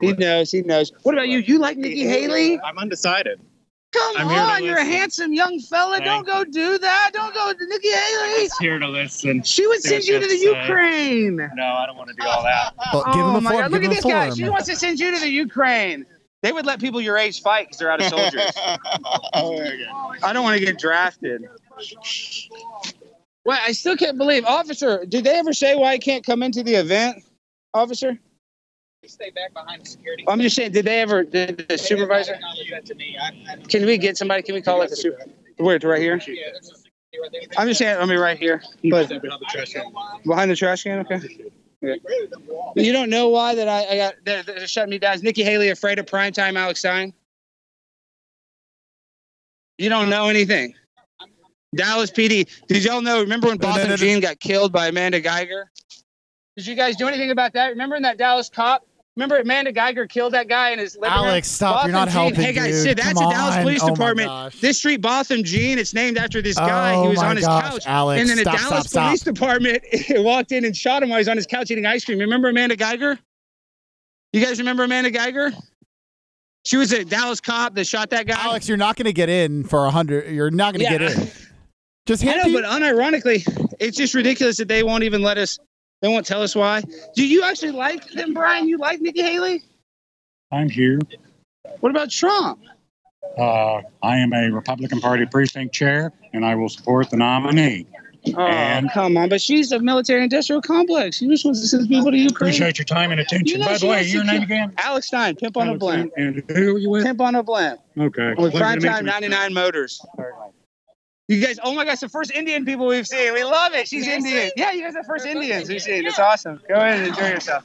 [0.00, 0.50] He knows.
[0.50, 0.92] He knows.
[1.02, 1.38] What about you?
[1.38, 2.58] You like Nikki Haley?
[2.60, 3.40] I'm undecided.
[3.90, 6.00] Come I'm on, you're a handsome young fella.
[6.00, 7.10] Don't go do that.
[7.14, 8.48] Don't go to Nikki Haley.
[8.60, 9.42] here to listen.
[9.44, 10.60] She would send you to the you say.
[10.60, 11.36] Ukraine.
[11.36, 12.74] No, I don't want to do all that.
[12.92, 13.62] Well, give oh him a oh my form.
[13.62, 13.70] God!
[13.70, 14.30] Look give at this a guy.
[14.34, 16.04] She wants to send you to the Ukraine.
[16.42, 18.52] They would let people your age fight because they're out of soldiers.
[19.34, 21.48] I don't want to get drafted.
[23.44, 25.04] Well, I still can't believe, officer.
[25.06, 27.24] Did they ever say why I can't come into the event,
[27.74, 28.18] officer?
[29.06, 30.24] Stay back behind the security.
[30.28, 30.72] I'm just saying.
[30.72, 31.24] Did they ever?
[31.24, 32.36] Did the supervisor?
[32.84, 34.42] To me, I, I, Can we get somebody?
[34.42, 35.24] Can we call like the super?
[35.56, 35.78] Where?
[35.78, 36.20] to Right here.
[36.26, 37.60] yeah, there's a security right there.
[37.60, 37.96] I'm just saying.
[37.98, 38.62] I mean, right here.
[38.90, 39.92] But Behind the trash can.
[40.26, 40.98] behind the trash can.
[41.00, 41.20] Okay.
[41.80, 41.94] Yeah.
[42.74, 45.14] You don't know why that I, I got they're, they're shutting me down.
[45.14, 47.12] Is Nikki Haley afraid of primetime Alex Stein?
[49.78, 50.74] You don't know anything.
[51.74, 52.48] Dallas PD.
[52.66, 53.20] Did y'all know?
[53.20, 53.96] Remember when Botham.
[53.96, 55.64] Jean got killed by Amanda Guyger?
[56.56, 57.68] Did you guys do anything about that?
[57.68, 58.84] Remember in that Dallas cop?
[59.18, 61.24] Remember Amanda Guyger killed that guy in his living room?
[61.26, 61.82] Alex, stop.
[61.84, 62.86] You're not Botham Jean- helping, Hey guys, dude.
[62.86, 63.62] shit, that's Come the Dallas on.
[63.62, 64.60] Police Oh Department.
[64.60, 66.94] this street, Botham Jean, it's named after this guy.
[66.94, 67.82] Oh he was on his gosh, couch.
[67.86, 69.34] Alex, and then the stop, Dallas stop, Police stop.
[69.34, 69.82] Department
[70.24, 72.20] walked in and shot him while he was on his couch eating ice cream.
[72.20, 73.18] Remember Amanda Guyger?
[74.32, 75.52] You guys remember Amanda Guyger?
[76.64, 78.40] She was a Dallas cop that shot that guy.
[78.40, 80.30] Alex, you're not going to get in for a hundred.
[80.32, 80.98] You're not going to Yeah.
[80.98, 81.28] get in.
[82.06, 83.42] Just I know, to but unironically,
[83.80, 85.58] it's just ridiculous that they won't even let us.
[86.00, 86.82] They won't tell us why.
[87.14, 88.68] Do you actually like them, Brian?
[88.68, 89.62] You like Nikki Haley?
[90.52, 90.98] I'm here.
[91.80, 92.60] What about Trump?
[93.36, 97.86] Uh, I am a Republican Party precinct chair, and I will support the nominee.
[98.34, 99.28] Oh, And- come on!
[99.28, 101.18] But she's a military-industrial complex.
[101.18, 102.50] She just wants to send people to Ukraine.
[102.50, 103.46] Appreciate your time and attention.
[103.46, 104.72] You know By the way, your name again?
[104.76, 106.12] Alex Stein, pimp on a blimp.
[106.16, 107.04] And who are you with?
[107.04, 107.80] Pimp on a blimp.
[107.96, 108.34] Okay.
[108.36, 110.04] With Primetime 99 Motors.
[111.28, 113.34] You guys, oh my gosh, the first Indian people we've seen.
[113.34, 113.86] We love it.
[113.86, 114.50] She's Indian.
[114.56, 116.06] Yeah, you guys are the first Indians we've seen.
[116.06, 116.60] It's awesome.
[116.68, 117.64] Go ahead and enjoy yourself.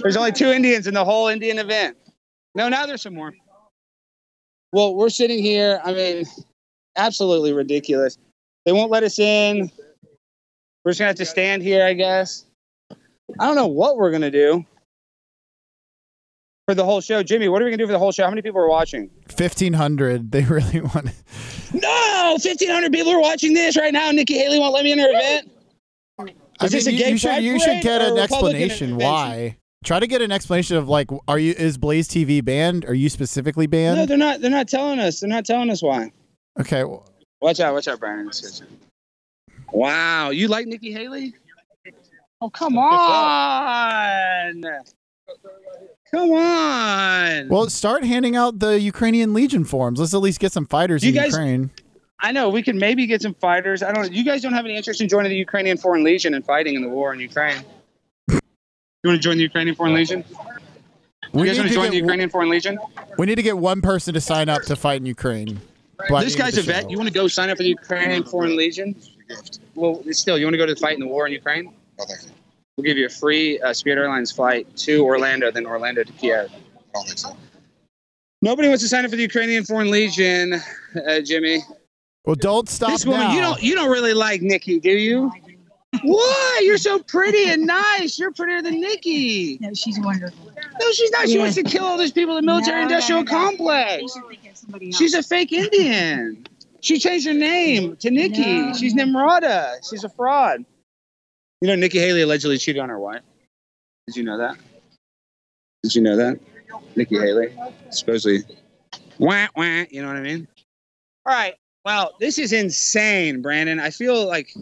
[0.00, 1.96] There's only two Indians in the whole Indian event.
[2.54, 3.34] No, now there's some more.
[4.72, 5.80] Well, we're sitting here.
[5.84, 6.24] I mean,
[6.96, 8.16] absolutely ridiculous.
[8.64, 9.70] They won't let us in.
[10.84, 12.44] We're just gonna have to stand here, I guess.
[12.92, 14.64] I don't know what we're gonna do
[16.66, 17.22] for the whole show.
[17.22, 18.24] Jimmy, what are we gonna do for the whole show?
[18.24, 19.10] How many people are watching?
[19.28, 20.30] fifteen hundred.
[20.32, 21.10] They really want.
[21.72, 24.10] No, 1,500 people are watching this right now.
[24.12, 25.50] Nikki Haley won't let me in her event.
[26.60, 29.56] I Is this mean, a you, gay you should you should get an explanation why.
[29.84, 32.84] Try to get an explanation of like, are you is Blaze TV banned?
[32.86, 33.98] Are you specifically banned?
[33.98, 34.40] No, they're not.
[34.40, 35.20] They're not telling us.
[35.20, 36.12] They're not telling us why.
[36.60, 36.84] okay.
[36.84, 37.06] well,
[37.42, 37.74] Watch out!
[37.74, 38.20] Watch out, Brian.
[38.20, 38.78] in this kitchen.
[39.72, 41.34] Wow, you like Nikki Haley?
[42.40, 44.62] Oh, come on!
[46.14, 47.48] Come on!
[47.48, 49.98] Well, start handing out the Ukrainian Legion forms.
[49.98, 51.70] Let's at least get some fighters You in guys- Ukraine.
[52.20, 53.82] I know we can maybe get some fighters.
[53.82, 54.12] I don't.
[54.12, 56.82] You guys don't have any interest in joining the Ukrainian Foreign Legion and fighting in
[56.82, 57.58] the war in Ukraine.
[58.28, 58.40] You
[59.04, 60.24] want to join the Ukrainian Foreign Legion?
[61.32, 62.78] We you guys need want to join get the Ukrainian Foreign Legion?
[63.18, 65.60] We need to get one person to sign up to fight in Ukraine.
[66.08, 66.90] this guy's a the vet.
[66.90, 68.94] You want to go sign up for the Ukrainian Foreign Legion?
[69.74, 71.74] Well, still, you want to go to fight in the war in Ukraine?
[72.76, 76.50] We'll give you a free uh, Spirit Airlines flight to Orlando, then Orlando to Kiev.
[76.52, 76.58] I
[76.92, 77.36] don't think so.
[78.42, 81.60] Nobody wants to sign up for the Ukrainian Foreign Legion, uh, Jimmy.
[82.24, 83.34] Well, don't stop This woman, now.
[83.34, 85.30] you don't you don't really like Nikki, do you?
[86.02, 86.60] Why?
[86.64, 88.18] You're so pretty and nice.
[88.18, 89.58] You're prettier than Nikki.
[89.60, 90.50] No, she's wonderful.
[90.80, 91.28] No, she's not.
[91.28, 91.42] She Yeah.
[91.42, 93.38] wants to kill all those people in the military No, industrial no, no.
[93.46, 94.02] complex.
[94.02, 94.96] You should think somebody else.
[94.96, 96.44] She's a fake Indian.
[96.80, 98.60] She changed her name to Nikki.
[98.62, 98.74] No.
[98.74, 99.76] She's Nimrata.
[99.88, 100.64] She's a fraud.
[101.64, 103.22] You know, Nikki Haley allegedly cheated on her wife.
[104.06, 104.58] Did you know that?
[105.82, 106.38] Did you know that?
[106.94, 107.56] Nikki Haley,
[107.88, 108.42] supposedly.
[109.18, 110.46] Wah, wah, you know what I mean?
[111.24, 111.54] All right.
[111.86, 113.80] Well, this is insane, Brandon.
[113.80, 114.52] I feel like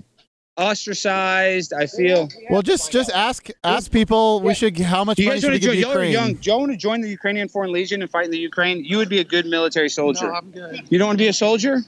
[0.56, 1.72] ostracized.
[1.72, 2.28] I feel.
[2.50, 4.40] Well, just just ask ask people.
[4.40, 5.82] We should how much You money guys should we want to give join?
[5.82, 6.12] Y'all are Ukraine?
[6.12, 6.34] young.
[6.34, 8.84] Do y'all want to join the Ukrainian Foreign Legion and fight in the Ukraine?
[8.84, 10.28] You would be a good military soldier.
[10.28, 10.82] No, I'm good.
[10.88, 11.80] You don't want to be a soldier?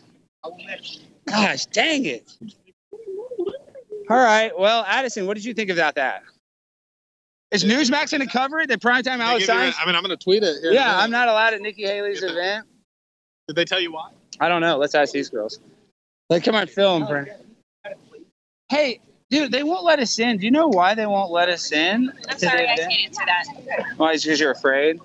[1.29, 2.37] Gosh, dang it!
[4.11, 4.51] All right.
[4.59, 6.23] Well, Addison, what did you think about that?
[7.51, 8.69] Is Newsmax going to cover it?
[8.69, 9.75] The primetime They Alex give you Stein?
[9.79, 10.57] a- I mean, I'm going to tweet it.
[10.61, 10.99] Here Yeah.
[10.99, 12.67] I'm not allowed at Nikki Haley's event.
[13.47, 14.11] Did they tell you why?
[14.41, 14.77] I don't know.
[14.77, 15.61] Let's ask these girls.
[16.31, 17.29] Like, come on, film, oh, Brent.
[18.71, 20.39] Hey, dude, they won't let us in.
[20.39, 22.11] Do you know why they won't let us in?
[22.29, 23.85] I'm sorry, I can't answer that.
[23.99, 24.13] Why?
[24.15, 24.99] It's because you're afraid.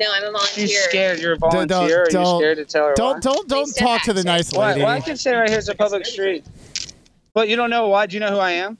[0.00, 0.66] No, I'm a volunteer.
[0.66, 1.18] You're scared.
[1.18, 2.06] You're a Don't- volunteer.
[2.10, 3.32] don't- Are you scared to tell her Don't why?
[3.32, 4.68] don't don't talk to the nice Why?
[4.72, 4.80] lady.
[4.82, 6.44] Well, I can say right here it's a public street.
[7.34, 8.06] But you don't know why?
[8.06, 8.78] Do you know who I am?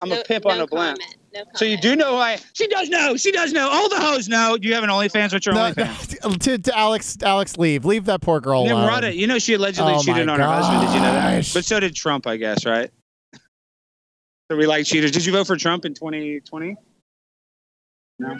[0.00, 0.98] I'm a pimp no on a blimp.
[1.32, 2.38] No So you do know who I?
[2.52, 3.16] She does know.
[3.16, 3.70] She does know.
[3.70, 4.58] All the hoes know.
[4.58, 5.32] Do you have an OnlyFans?
[5.32, 6.38] What's your No, OnlyFans?
[6.40, 8.88] to, to Alex Alex leave leave that poor girl alone.
[8.88, 10.80] Nimrata, you know she allegedly Oh cheated on her husband.
[10.82, 11.50] Did you know that?
[11.54, 12.90] But so did Trump, I guess, right?
[14.50, 15.12] So we like cheaters.
[15.12, 16.76] Did you vote for Trump in 2020?
[18.22, 18.38] No.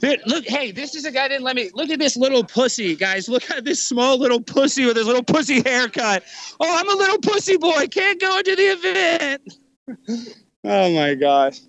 [0.00, 1.70] Dude, look, hey, this is a guy didn't let me.
[1.72, 3.30] Look at this little pussy, guys.
[3.30, 6.22] Look at this small little pussy with his little pussy haircut.
[6.60, 7.86] Oh, I'm a little pussy boy.
[7.86, 9.54] Can't go into the event.
[10.64, 11.60] oh my gosh.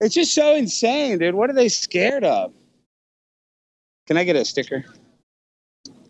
[0.00, 1.34] It's just so insane, dude.
[1.34, 2.54] What are they scared of?
[4.06, 4.86] Can I get a sticker?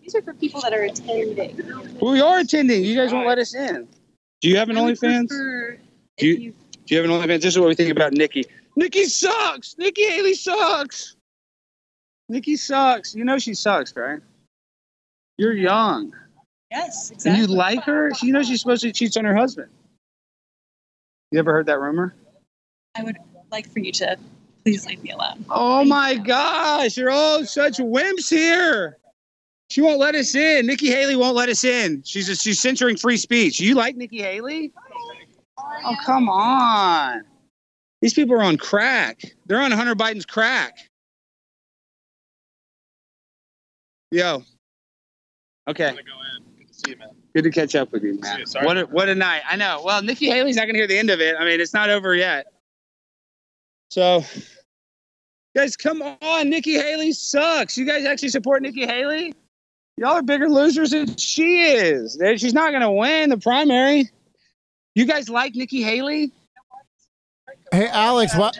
[0.00, 1.60] These are for people that are attending.
[2.00, 2.84] We are attending.
[2.84, 3.88] You guys won't let us in.
[4.42, 5.28] Do you have an OnlyFans?
[6.18, 6.52] Do you,
[6.86, 7.42] do you have an OnlyFans?
[7.42, 8.44] This is what we think about Nikki.
[8.78, 9.74] Nikki sucks.
[9.76, 11.16] Nikki Haley sucks.
[12.28, 13.12] Nikki sucks.
[13.12, 14.20] You know she sucks, right?
[15.36, 16.14] You're young.
[16.70, 17.40] Yes, And exactly.
[17.40, 18.14] you like her?
[18.14, 19.68] She knows she's supposed to cheat on her husband.
[21.32, 22.14] You ever heard that rumor?
[22.94, 23.16] I would
[23.50, 24.16] like for you to
[24.64, 25.44] please leave me alone.
[25.50, 28.98] Oh my gosh, you're all such wimps here.
[29.70, 30.66] She won't let us in.
[30.66, 32.02] Nikki Haley won't let us in.
[32.06, 33.58] She's just, she's censoring free speech.
[33.58, 34.72] You like Nikki Haley?
[35.58, 37.22] Oh come on.
[38.00, 39.20] These people are on crack.
[39.46, 40.78] They're on Hunter Biden's crack.
[44.10, 44.42] Yo.
[45.68, 45.92] Okay.
[45.92, 46.06] Good
[46.84, 46.96] to you.
[47.34, 48.40] Good to catch up with you, man.
[48.40, 48.46] you.
[48.62, 49.42] What a, what a night.
[49.48, 49.82] I know.
[49.84, 51.36] Well, Nikki Haley's not going to hear the end of it.
[51.38, 52.46] I mean, it's not over yet.
[53.90, 54.24] So,
[55.54, 56.48] guys, come on.
[56.48, 57.76] Nikki Haley sucks.
[57.76, 59.34] You guys actually support Nikki Haley?
[59.98, 62.18] Y'all are bigger losers than she is.
[62.36, 64.08] She's not going to win the primary.
[64.94, 66.32] You guys like Nikki Haley?
[67.70, 68.56] Hey Alex, what?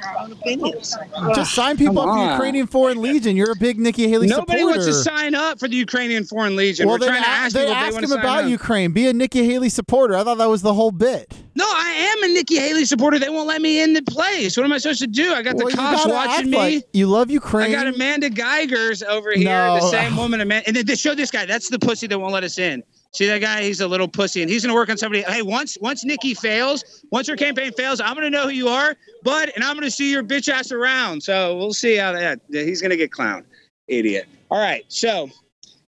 [1.35, 2.33] Just sign people Come up for on.
[2.33, 3.37] Ukrainian Foreign Legion.
[3.37, 4.53] You're a big Nikki Haley supporter.
[4.53, 4.79] Nobody supporter.
[4.91, 6.87] wants to sign up for the Ukrainian Foreign Legion.
[6.87, 8.19] well, We're then trying to a- ask then people if they want him to sign
[8.21, 8.51] about up.
[8.51, 8.93] Ukraine.
[8.93, 10.15] Be a Nikki Haley supporter.
[10.17, 11.33] I thought that was the whole bit.
[11.55, 13.19] No, I am a Nikki Haley supporter.
[13.19, 14.57] They won't let me in the place.
[14.57, 15.33] What am I supposed to do?
[15.33, 16.57] I got Well, the you cops gotta watching me.
[16.59, 17.75] like you love Ukraine.
[17.75, 19.77] I got Amanda Guygers over here, No.
[19.81, 20.41] the same woman.
[20.43, 21.47] Amanda, and then they show this guy.
[21.47, 22.83] That's the pussy that won't let us in.
[23.15, 23.63] See that guy?
[23.63, 25.23] He's a little pussy, and he's gonna work on somebody.
[25.23, 28.97] Hey, once once Nikki fails, once her campaign fails, I'm gonna know who you are,
[29.23, 31.23] bud, and I'm gonna see your bitch ass around.
[31.23, 32.41] So we'll see how that.
[32.51, 33.45] He's gonna get clowned,
[33.89, 34.29] idiot.
[34.51, 35.31] All right, so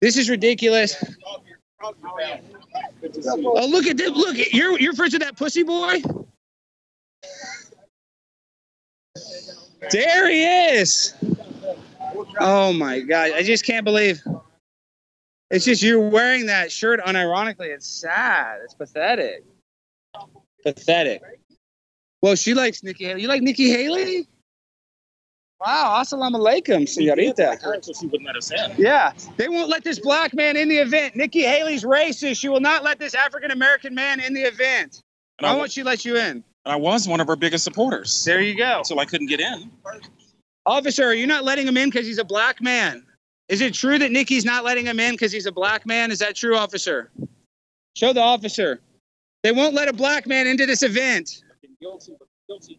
[0.01, 1.01] this is ridiculous.
[1.83, 4.09] Oh, look at this!
[4.09, 6.01] Look, you're you're friends with that pussy boy.
[9.91, 11.13] There he is.
[12.39, 13.33] Oh my god!
[13.33, 14.21] I just can't believe.
[15.53, 17.67] It's just you're wearing that shirt unironically.
[17.67, 18.61] It's sad.
[18.63, 19.43] It's pathetic.
[20.63, 21.21] Pathetic.
[22.23, 23.21] Well, she likes Nikki Haley.
[23.21, 24.27] You like Nikki Haley?
[25.61, 27.83] Wow, assalamu alaikum, señorita.
[27.83, 28.83] So she wouldn't let us in.
[28.83, 31.15] Yeah, they won't let this black man in the event.
[31.15, 32.39] Nikki Haley's racist.
[32.39, 35.03] She will not let this African American man in the event.
[35.37, 36.21] And I Why wa- won't she let you in?
[36.37, 38.25] And I was one of her biggest supporters.
[38.25, 38.81] There you go.
[38.85, 39.69] So I couldn't get in.
[40.65, 43.05] Officer, are you not letting him in because he's a black man?
[43.53, 46.09] Is it true that Nikki's not letting him in because he's a black man?
[46.09, 47.11] Is that true, officer?
[47.95, 48.81] Show the officer.
[49.43, 51.43] They won't let a black man into this event.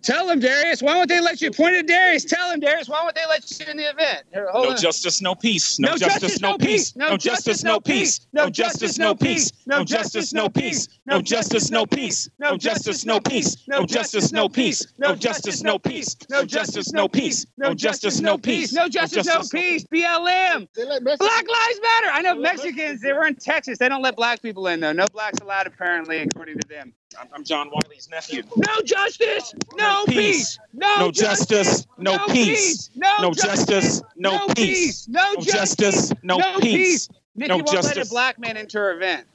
[0.02, 0.82] Tell him, Darius.
[0.82, 1.50] Why won't they let you?
[1.50, 2.24] Point at Darius.
[2.24, 2.88] Tell him, Darius.
[2.88, 4.24] Why won't they let you in the event?
[4.32, 4.76] Here, No on.
[4.76, 5.78] justice, no peace.
[5.78, 6.94] No, No justice, no peace.
[6.96, 8.22] No justice, no peace.
[8.32, 9.52] No justice, no peace.
[9.66, 10.88] No justice, no peace.
[11.06, 12.28] No justice, no peace.
[12.37, 13.58] No justice, no peace.
[13.66, 14.87] No justice, no peace.
[14.98, 16.16] No justice, no peace.
[16.28, 17.46] No justice, no peace.
[17.56, 18.72] No justice, no peace.
[18.72, 19.84] No justice, no peace.
[19.84, 20.68] BLM.
[20.74, 22.08] Black Lives Matter.
[22.12, 23.00] I know Mexicans.
[23.00, 23.78] They were in Texas.
[23.78, 24.92] They don't let black people in though.
[24.92, 26.94] No blacks allowed apparently, according to them.
[27.20, 28.42] I'm, I'm John Wiley's nephew.
[28.57, 29.55] No justice.
[29.77, 30.59] No peace.
[30.72, 32.90] No, No justice, no peace.
[32.94, 35.09] No justice, no peace.
[35.09, 35.42] No justice!
[35.42, 35.42] No peace.
[35.42, 37.09] No justice, no peace.
[37.37, 39.27] Nikki No won't let a black man into her event.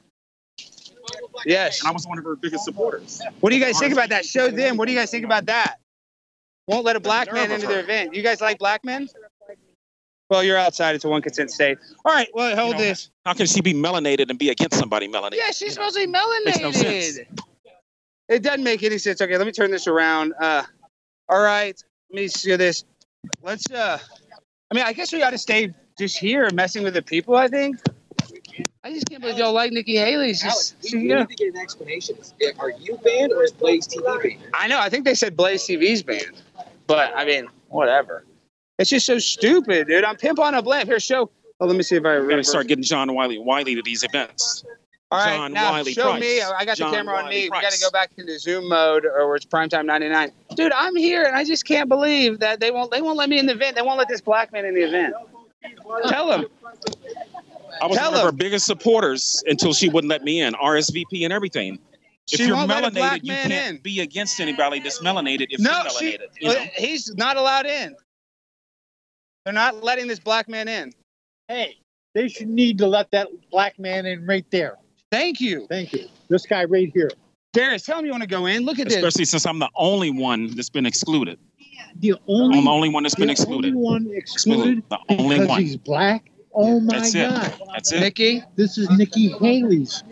[1.46, 1.82] Yes.
[1.82, 3.22] And I was one of her biggest supporters.
[3.39, 4.26] What do you guys think about that?
[4.26, 4.78] Show them.
[4.78, 5.76] What do you guys think about that?
[6.68, 8.13] Won't let a black man into their event.
[8.13, 9.10] You guys like black men?
[10.30, 10.94] Well, you're outside.
[10.94, 11.80] It's a one consent state.
[12.06, 12.28] All right.
[12.34, 13.10] Well, hold You know, this.
[13.26, 15.38] How can she be melanated and be against somebody melanated?
[15.38, 16.46] Yeah, she's supposed to be melanated.
[16.46, 17.20] Makes no sense.
[18.30, 19.22] It doesn't make any sense.
[19.22, 20.34] Okay, let me turn this around.
[20.39, 20.63] Uh,
[21.28, 22.86] all right, let me see this.
[23.42, 23.70] Let's.
[23.72, 23.98] Uh,
[24.72, 27.36] I mean, I guess we ought to stay just here, messing with the people.
[27.36, 27.78] I think.
[28.84, 30.30] I just can't believe y'all like Nikki Haley.
[30.30, 32.18] She's Alex, she, we, you we know- need to get an explanation.
[32.60, 34.42] Are you banned or is Blaze TV banned?
[34.54, 34.80] I know.
[34.80, 36.42] I think they said Blaze TV's banned,
[36.88, 38.24] but I mean, whatever.
[38.78, 40.06] It's just so stupid, dude.
[40.06, 40.88] I'm pimp on a blimp.
[40.88, 41.30] Here, show.
[41.60, 42.20] Oh, let me see if I.
[42.20, 44.63] We gotta start getting John Wiley Wiley to these events.
[45.12, 46.22] All right, John now Wiley show Price.
[46.22, 46.41] me.
[46.41, 47.50] I got John the camera on Wiley me.
[47.52, 50.32] We got to go back into Zoom mode, or where it's primetime 99.
[50.56, 52.91] Dude, I'm here, and I just can't believe that they won't.
[52.91, 53.76] They won't let me in the event.
[53.76, 55.15] They won't let this black man in the event.
[56.10, 56.45] Tell them.
[57.82, 60.54] I was Tell one of her biggest supporters until she wouldn't let me in.
[60.54, 61.80] RSVP and everything.
[62.32, 63.82] If She you're won't let a black melanated, you man can't in.
[63.82, 66.28] be against anybody that's melanated if No, you're she, melanated.
[66.39, 66.65] you know?
[66.76, 67.95] he's not allowed in.
[69.45, 70.93] They're not letting this black man in.
[71.48, 71.78] Hey,
[72.13, 74.78] they should need to let that black man in right there.
[75.12, 75.65] Thank you.
[75.67, 76.08] Thank you.
[76.30, 77.10] This guy right here.
[77.54, 78.63] Darius, tell him you want to go in.
[78.63, 78.98] Look at this.
[78.98, 81.39] Especially since I'm the only one that's been excluded.
[81.95, 83.74] The only, I'm the only one that's been excluded.
[83.74, 83.88] the excluded.
[83.88, 85.62] only one excluded The only because one.
[85.62, 86.30] he's black.
[86.54, 87.30] Oh my That's it.
[87.30, 87.54] God.
[87.74, 88.00] That's it.
[88.02, 88.43] Nikki?
[88.56, 90.04] This is Nikki Haley's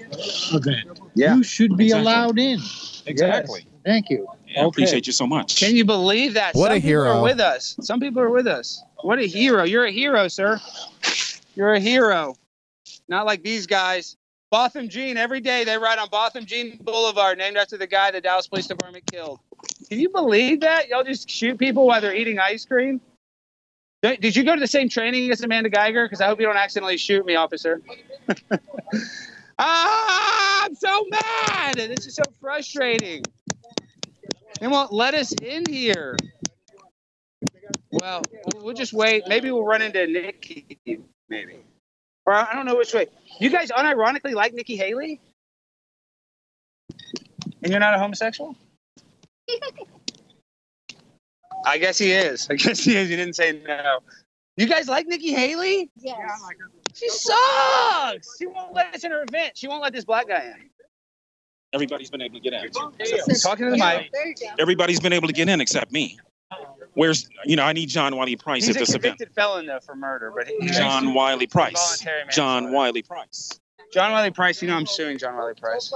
[0.54, 1.00] event.
[1.16, 1.36] Yeah.
[1.36, 2.02] You should be Exactly.
[2.12, 2.60] allowed in.
[3.06, 3.66] Exactly.
[3.86, 4.28] Thank you.
[4.60, 5.60] I appreciate you so much.
[5.60, 6.56] Can you believe that?
[6.56, 7.10] What Some a people hero.
[7.18, 7.76] are with us.
[7.82, 8.82] Some people are with us.
[9.02, 9.64] What a hero.
[9.64, 10.60] You're a hero, sir.
[11.56, 12.36] You're a hero.
[13.08, 14.17] Not like these guys.
[14.50, 18.22] Botham Jean, every day they ride on Botham Jean Boulevard, named after the guy the
[18.22, 19.40] Dallas Police Department killed.
[19.90, 20.88] Can you believe that?
[20.88, 23.02] Y'all just shoot people while they're eating ice cream?
[24.02, 26.06] Did you go to the same training as Amanda Guyger?
[26.06, 27.82] Because I hope you don't accidentally shoot me, officer.
[29.60, 31.76] ah, I'm so mad.
[31.76, 33.24] This is so frustrating.
[34.62, 36.16] They won't let us in here.
[37.92, 38.22] We'll-
[38.58, 39.24] we'll just wait.
[39.28, 40.78] Maybe we'll run into Nikki.
[41.28, 41.60] Maybe.
[42.28, 43.08] Or I I don't know which way.
[43.40, 45.20] You guys unironically like Nikki Haley?
[47.64, 48.56] And you're not a homosexual?
[51.66, 52.48] I guess he is.
[52.50, 53.10] I guess he is.
[53.10, 54.00] You didn't say no.
[54.58, 55.90] You guys like Nikki Haley?
[55.98, 56.18] Yes.
[56.20, 56.50] Oh
[56.94, 58.38] she sucks.
[58.38, 59.58] She won't let us in her event.
[59.58, 60.70] She won't let this black guy in.
[61.74, 62.70] Everybody's been able to get in.
[62.72, 64.12] Talking to the mic.
[64.60, 66.18] Everybody's been able to get in except me.
[66.52, 66.76] Oh.
[66.98, 69.20] Where's you know I need John Wiley Price He's at a this event.
[69.20, 72.04] convicted felon though for murder, but he, John Wiley Price.
[72.32, 73.52] John Wiley Price.
[73.94, 75.94] John Wiley Price, you know I'm suing John Wiley Price.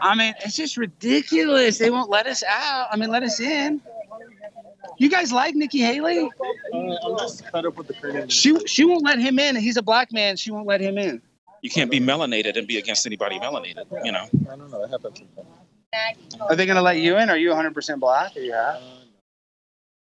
[0.00, 1.76] I mean, it's just ridiculous.
[1.76, 2.88] They won't let us out.
[2.90, 3.82] I mean, let us in.
[4.96, 6.30] You guys like Nikki Haley?
[6.72, 8.30] Uh, I'm just fed up with the Korean.
[8.30, 9.54] She she won't let him in.
[9.56, 10.38] He's a black man.
[10.38, 11.20] She won't let him in.
[11.60, 13.84] You can't be melanated and be against anybody melanated.
[14.02, 14.30] You know.
[14.50, 14.80] I don't know.
[14.80, 16.40] That happens sometimes.
[16.40, 17.28] Are they gonna let you in?
[17.28, 18.34] Are you 100% black?
[18.34, 18.80] Are you half?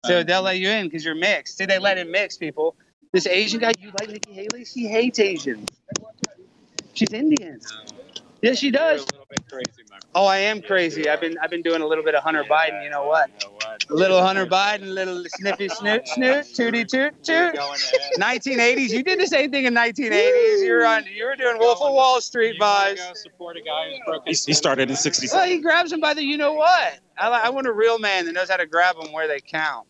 [0.05, 1.59] So they'll let you in because you're mixed.
[1.59, 2.77] See, they let in mixed people.
[3.13, 4.65] This Asian guy, you like Nikki Haley?
[4.65, 5.71] She hates Asians.
[6.95, 7.61] She's Indian.
[8.43, 9.07] Yes, she does.
[10.15, 11.09] Oh, I am crazy.
[11.09, 12.85] I've been I've been doing a little bit of Hunter Biden.
[12.85, 13.31] You know what?
[13.91, 17.55] A little Hunter Biden, little sniffy snoot snoot, tooty toot toot.
[18.19, 18.91] 1980s.
[18.91, 20.65] You did the same thing in 1980s.
[20.65, 21.05] You were on.
[21.07, 23.17] You were doing Wolf of Wall Street vibes.
[23.17, 24.23] Support a guy who's broken.
[24.27, 25.37] He, he started in '67.
[25.37, 27.01] Well, he grabs him by the you know what.
[27.17, 29.87] I, I want a real man that knows how to grab them where they count.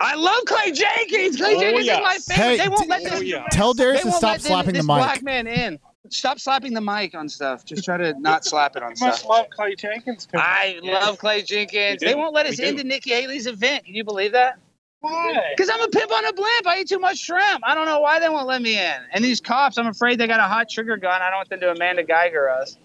[0.00, 1.36] I love Clay Jenkins.
[1.36, 1.98] Clay Oh, Jenkins yes.
[2.18, 2.46] is my favorite.
[2.50, 3.12] Hey, they won't t- let this.
[3.14, 3.46] Oh, yeah.
[3.50, 4.86] Tell Darius they to won't stop let this- slapping the mic.
[4.86, 5.78] black man in.
[6.10, 7.64] Stop slapping the mic on stuff.
[7.64, 9.08] Just try to not slap it on stuff.
[9.08, 10.28] Must love Clay Jenkins.
[10.34, 12.00] I love Clay Jenkins.
[12.00, 12.70] They won't let us We do.
[12.70, 13.86] into Nikki Haley's event.
[13.86, 14.58] Can you believe that?
[15.00, 15.52] Why?
[15.56, 16.66] Because I'm a pimp on a blimp.
[16.66, 17.60] I eat too much shrimp.
[17.62, 18.94] I don't know why they won't let me in.
[19.12, 21.20] And these cops, I'm afraid they got a hot trigger gun.
[21.22, 22.76] I don't want them to Amanda Guyger us.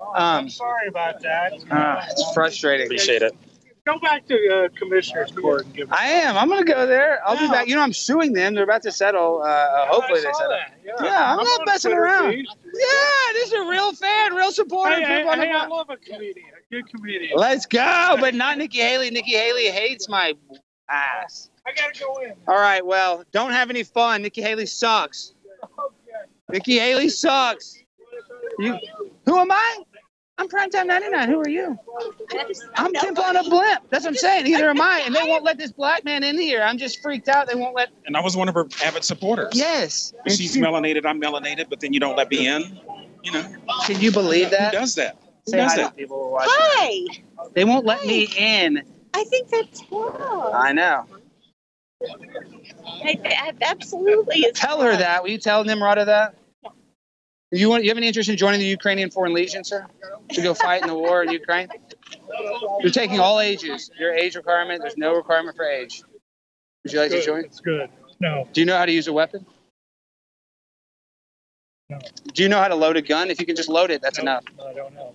[0.00, 1.54] Um, I'm sorry about that.
[1.70, 2.86] ah, it's frustrating.
[2.86, 3.34] Appreciate it.
[3.86, 6.38] Go back to uh, Commissioner's Court and give I am.
[6.38, 7.20] I'm gonna go there.
[7.26, 7.50] I'll be Yeah.
[7.50, 7.68] back.
[7.68, 8.54] You know, I'm suing them.
[8.54, 9.42] They're about to settle.
[9.42, 10.56] Uh, uh, hopefully they settle.
[11.02, 12.30] Yeah, I'm not on messing Twitter around.
[12.32, 12.46] feed.
[12.64, 14.94] Yeah, this is a real fan, real supporter.
[14.94, 17.36] Hey, hey, Pimp on a hey, I love a comedian, a good comedian.
[17.36, 19.10] Let's go, but not Nikki Haley.
[19.10, 20.32] Nikki Haley hates my
[20.88, 21.50] ass.
[21.66, 22.32] I gotta go in.
[22.48, 24.22] All right, well, don't have any fun.
[24.22, 25.34] Nikki Haley sucks.
[26.50, 27.76] Nikki Haley sucks.
[28.58, 28.78] You,
[29.26, 29.82] who am I?
[30.36, 31.28] I'm Primetime 99.
[31.28, 31.78] Who are you?
[32.74, 33.88] I'm Pimp on a Blimp.
[33.90, 34.46] That's what I'm saying.
[34.48, 35.02] Either am I.
[35.06, 36.60] And they won't let this black man in here.
[36.60, 37.46] I'm just freaked out.
[37.48, 37.90] They won't let.
[38.06, 39.52] And I was one of her avid supporters.
[39.54, 40.12] Yes.
[40.26, 41.06] She's melanated.
[41.06, 42.80] I'm melanated, but then you don't let me in.
[43.22, 43.56] You know.
[43.86, 44.72] Can you believe that?
[44.74, 44.80] Who that?
[44.80, 45.16] does that?
[45.46, 45.90] Who Say does hi to that?
[45.92, 46.52] the people who are watching.
[46.52, 47.22] Hi.
[47.54, 48.82] They won't let me in.
[49.14, 50.50] I think that's wrong.
[50.52, 51.06] I know.
[53.04, 54.50] I, I, absolutely.
[54.54, 55.22] Tell her that.
[55.22, 56.34] Will you tell Nimrata that?
[57.54, 57.84] You want?
[57.84, 59.86] You have any interest in joining the Ukrainian Foreign Legion, sir?
[60.30, 61.68] To go fight in the war in Ukraine?
[62.80, 63.90] You're taking all ages.
[63.98, 64.80] Your age requirement.
[64.82, 66.02] There's no requirement for age.
[66.82, 67.44] Would you like to join?
[67.44, 67.88] It's good.
[68.18, 68.48] No.
[68.52, 69.46] Do you know how to use a weapon?
[71.88, 71.98] No.
[72.32, 73.30] Do you know how to load a gun?
[73.30, 74.44] If you can just load it, that's enough.
[74.60, 75.14] I don't know.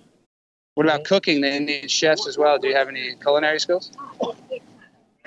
[0.76, 1.42] What about cooking?
[1.42, 2.58] They need chefs as well.
[2.58, 3.92] Do you have any culinary skills?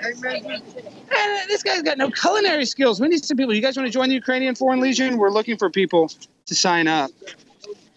[0.00, 3.00] Man, this guy's got no culinary skills.
[3.00, 3.54] We need some people.
[3.54, 5.18] You guys want to join the Ukrainian Foreign Legion?
[5.18, 6.10] We're looking for people
[6.46, 7.10] to sign up.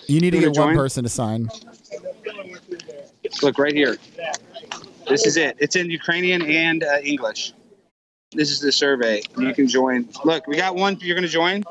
[0.06, 0.76] You need to get wanna one join?
[0.76, 1.50] person to sign.
[3.42, 3.98] Look right here.
[5.08, 5.58] This is it.
[5.60, 7.54] It's in Ukrainian and uh, English.
[8.32, 9.22] This is the survey.
[9.38, 10.08] You can join.
[10.24, 10.98] Look, we got one.
[11.00, 11.64] You're going to join?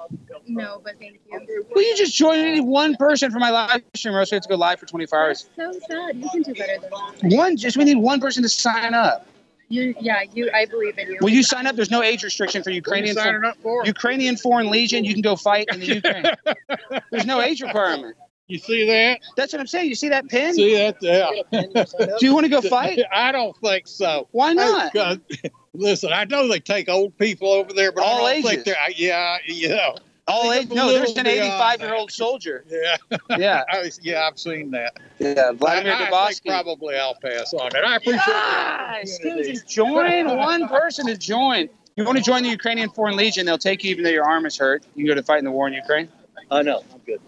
[0.48, 1.66] No, but thank you.
[1.74, 2.38] Will you just join?
[2.38, 4.80] I need one person for my live stream, or else we have to go live
[4.80, 5.48] for 24 hours.
[5.56, 6.16] So sad.
[6.16, 6.90] You can do better than
[7.30, 7.36] that.
[7.36, 9.26] One, just we need one person to sign up.
[9.68, 10.50] You, yeah, you.
[10.54, 11.18] I believe in you.
[11.20, 11.74] Will you sign up?
[11.74, 13.16] There's no age restriction for Ukrainian.
[13.16, 13.84] signing up for?
[13.84, 15.04] Ukrainian Foreign Legion.
[15.04, 16.24] You can go fight in the Ukraine.
[17.10, 18.16] There's no age requirement.
[18.48, 19.18] You see that?
[19.36, 19.88] That's what I'm saying.
[19.88, 20.54] You see that pin?
[20.54, 20.98] See that?
[21.00, 21.30] Yeah.
[21.50, 23.00] Do you want to go fight?
[23.12, 24.28] I don't think so.
[24.30, 24.92] Why not?
[24.92, 25.18] Because,
[25.74, 28.50] listen, I know they take old people over there, but All I don't ages.
[28.50, 28.76] think they're.
[28.78, 29.96] I- Yeah, you know.
[30.28, 30.72] All Think age?
[30.72, 32.64] a No, there's an 85 year old soldier.
[32.70, 32.96] Yeah.
[33.38, 33.64] Yeah.
[33.70, 34.26] I, yeah.
[34.26, 34.98] I've seen that.
[35.18, 37.84] Yeah, Vladimir I, I think probably I'll pass on it.
[37.84, 40.26] I appreciate Guys, dude, just join.
[40.36, 41.68] One person to join.
[41.96, 43.46] You want to join the Ukrainian Foreign Legion?
[43.46, 44.84] They'll take you even though your arm is hurt.
[44.94, 46.08] You can go to fight in the war in Ukraine.
[46.50, 47.20] Oh no, I'm good.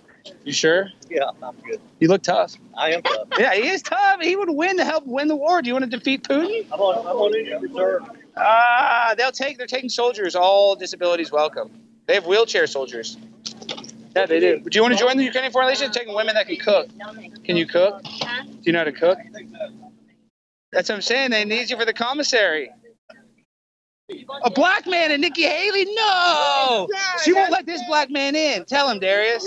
[0.44, 0.90] You sure?
[1.08, 1.80] Yeah, I'm good.
[2.00, 2.54] You look tough.
[2.76, 3.28] I am tough.
[3.38, 4.20] Yeah, he is tough.
[4.20, 5.62] He would win to help win the war.
[5.62, 6.66] Do you want to defeat Putin?
[6.70, 6.98] I'm on.
[6.98, 8.02] I'm on injured reserve.
[8.36, 9.56] Ah, they'll take.
[9.56, 10.36] They're taking soldiers.
[10.36, 11.70] All disabilities welcome.
[12.08, 13.18] They have wheelchair soldiers.
[14.16, 14.60] Yeah, they do.
[14.60, 15.92] Do you want to join the Ukrainian Foreign Legion?
[15.92, 16.88] Taking women that can cook.
[17.44, 18.02] Can you cook?
[18.02, 18.10] Do
[18.62, 19.18] you know how to cook?
[20.72, 21.30] That's what I'm saying.
[21.30, 22.70] They need you for the commissary.
[24.42, 25.84] A black man and Nikki Haley?
[25.94, 26.88] No!
[27.22, 28.64] She won't let this black man in.
[28.64, 29.46] Tell him, Darius.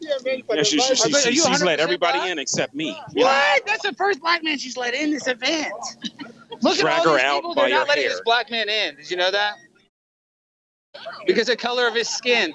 [0.00, 2.30] Yeah, she, she, she, Are you she's let everybody black?
[2.30, 2.94] in except me.
[3.14, 3.66] What?
[3.66, 5.72] That's the first black man she's let in this event.
[6.60, 7.54] Look Drag at all her these out people.
[7.54, 8.10] by They're not letting hair.
[8.12, 8.96] this black man in.
[8.96, 9.54] Did you know that?
[11.26, 12.52] Because the color of his skin.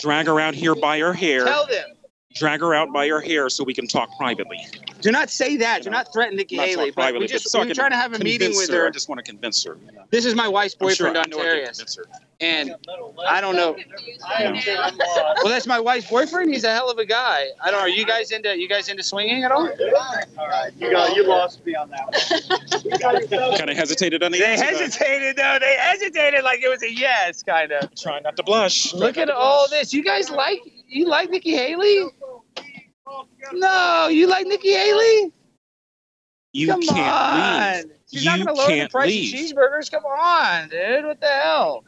[0.00, 1.44] Drag her out here by her hair.
[1.44, 1.88] Tell them.
[2.34, 4.64] Drag her out by her hair so we can talk privately.
[5.00, 5.82] Do not say that.
[5.82, 6.90] Do not threaten Nikki Not Haley.
[6.90, 8.82] But privately, we just so I we're can trying to have a meeting with her.
[8.82, 8.86] her.
[8.88, 9.76] I just want to convince her.
[10.10, 11.98] This is my wife's I'm sure- boyfriend, I know I can Ontarius.
[12.42, 12.74] And
[13.28, 13.76] I don't know.
[15.42, 16.52] Well, that's my wife's boyfriend.
[16.52, 17.48] He's a hell of a guy.
[17.62, 17.80] I don't.
[17.80, 19.68] Are you guys into you guys into swinging at all?
[20.38, 21.14] All right, you got.
[21.16, 22.06] You lost me on that
[22.90, 22.98] one.
[23.58, 25.58] Kind of hesitated on the They hesitated though.
[25.60, 27.94] They hesitated like it was a yes, kind of.
[27.94, 28.92] Trying not to blush.
[28.94, 29.92] Look at all this.
[29.92, 32.04] You guys like you like Nikki Haley?
[33.52, 35.32] No, you like Nikki Haley?
[36.52, 36.98] You Come can't
[37.84, 37.88] on.
[37.88, 37.96] leave.
[38.12, 39.34] She's you not gonna lower the can't price leave.
[39.34, 39.90] of cheeseburgers.
[39.90, 41.04] Come on, dude.
[41.04, 41.84] What the hell?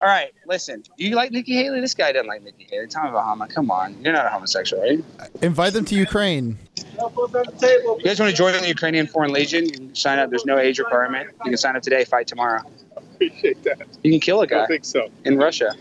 [0.00, 0.82] All right, listen.
[0.98, 1.80] Do you like Nikki Haley?
[1.80, 2.88] This guy doesn't like Nikki Haley.
[2.88, 3.96] Tommy Bahama, come on.
[4.02, 5.02] You're not a homosexual, right?
[5.40, 6.58] Invite them to Ukraine.
[6.98, 9.64] You guys want to join the Ukrainian Foreign Legion?
[9.64, 10.28] You can sign up.
[10.30, 11.30] There's no age requirement.
[11.44, 12.60] You can sign up today, fight tomorrow.
[12.96, 13.86] Appreciate that.
[14.02, 15.08] You can kill a guy I think so.
[15.24, 15.72] in Russia.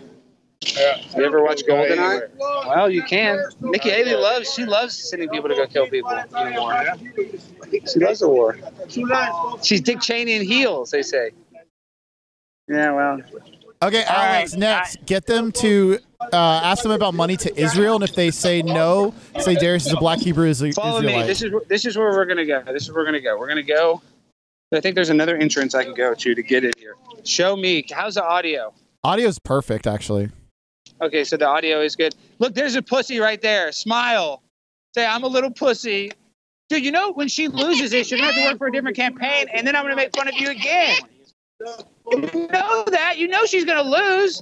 [0.75, 1.01] Yeah.
[1.15, 2.29] You ever watch Go Goldeneye?
[2.37, 3.39] Well, you can.
[3.61, 4.53] Nikki Haley loves.
[4.53, 6.85] She loves sending people to go kill people in war.
[7.91, 8.57] She loves the war.
[9.61, 10.91] She's Dick Cheney in heels.
[10.91, 11.31] They say.
[12.67, 13.19] Yeah, well.
[13.81, 15.05] Okay, Alex, right, next.
[15.05, 19.13] Get them to uh, ask them about money to Israel, and if they say no,
[19.41, 21.21] say Darius is a black Hebrew Isra- Follow Israelite.
[21.23, 21.27] me.
[21.27, 22.63] This is this is where we're gonna go.
[22.71, 23.37] This is where we're gonna go.
[23.37, 24.01] We're gonna go.
[24.73, 26.95] I think there's another entrance I can go to to get in here.
[27.25, 27.85] Show me.
[27.91, 28.73] How's the audio?
[29.03, 30.29] Audio's perfect, actually.
[31.03, 32.15] Okay, so the audio is good.
[32.39, 33.71] Look, there's a pussy right there.
[33.73, 34.41] Smile.
[34.95, 36.11] Say, I'm a little pussy.
[36.69, 38.95] Dude, you know when she loses this, you're gonna have to work for a different
[38.95, 40.97] campaign, and then I'm gonna make fun of you again.
[42.11, 43.17] You know that.
[43.17, 44.41] You know she's gonna lose.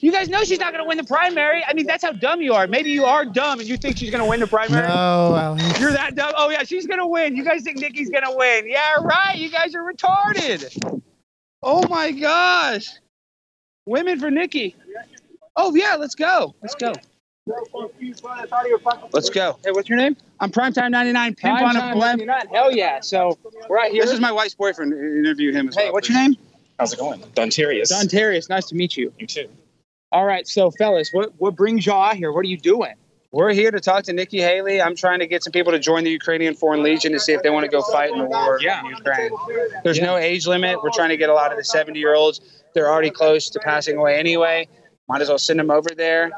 [0.00, 1.64] You guys know she's not gonna win the primary.
[1.64, 2.66] I mean, that's how dumb you are.
[2.66, 4.88] Maybe you are dumb and you think she's gonna win the primary.
[4.88, 5.80] No, Alex.
[5.80, 6.32] You're that dumb.
[6.36, 7.36] Oh yeah, she's gonna win.
[7.36, 8.68] You guys think Nikki's gonna win?
[8.68, 9.36] Yeah, right.
[9.36, 11.00] You guys are retarded.
[11.62, 12.88] Oh my gosh.
[13.86, 14.74] Women for Nikki.
[15.56, 16.54] Oh yeah, let's go.
[16.62, 16.92] Let's go.
[19.12, 19.58] Let's go.
[19.64, 20.16] Hey, what's your name?
[20.40, 22.18] I'm Primetime 99 Pimp on a Primetime Blimp.
[22.26, 23.00] 99, Hell yeah.
[23.00, 23.38] So
[23.68, 24.02] we're right here.
[24.04, 24.92] This is my wife's boyfriend.
[24.92, 25.86] Interview him as well.
[25.86, 26.36] Hey, what's your name?
[26.78, 27.20] How's it going?
[27.34, 27.88] Dontarius.
[27.88, 28.50] Don Terrius.
[28.50, 29.12] Nice to meet you.
[29.18, 29.48] You too.
[30.12, 32.32] All right, so fellas, what what brings y'all out here?
[32.32, 32.94] What are you doing?
[33.32, 34.80] We're here to talk to Nikki Haley.
[34.80, 37.42] I'm trying to get some people to join the Ukrainian Foreign Legion to see if
[37.42, 38.80] they want to go fight in the war Yeah.
[38.80, 39.30] in Ukraine.
[39.84, 40.82] There's no age limit.
[40.82, 42.40] We're trying to get a lot of the 70 year olds.
[42.74, 44.68] They're already close to passing away anyway.
[45.08, 46.30] Might as well send them over there.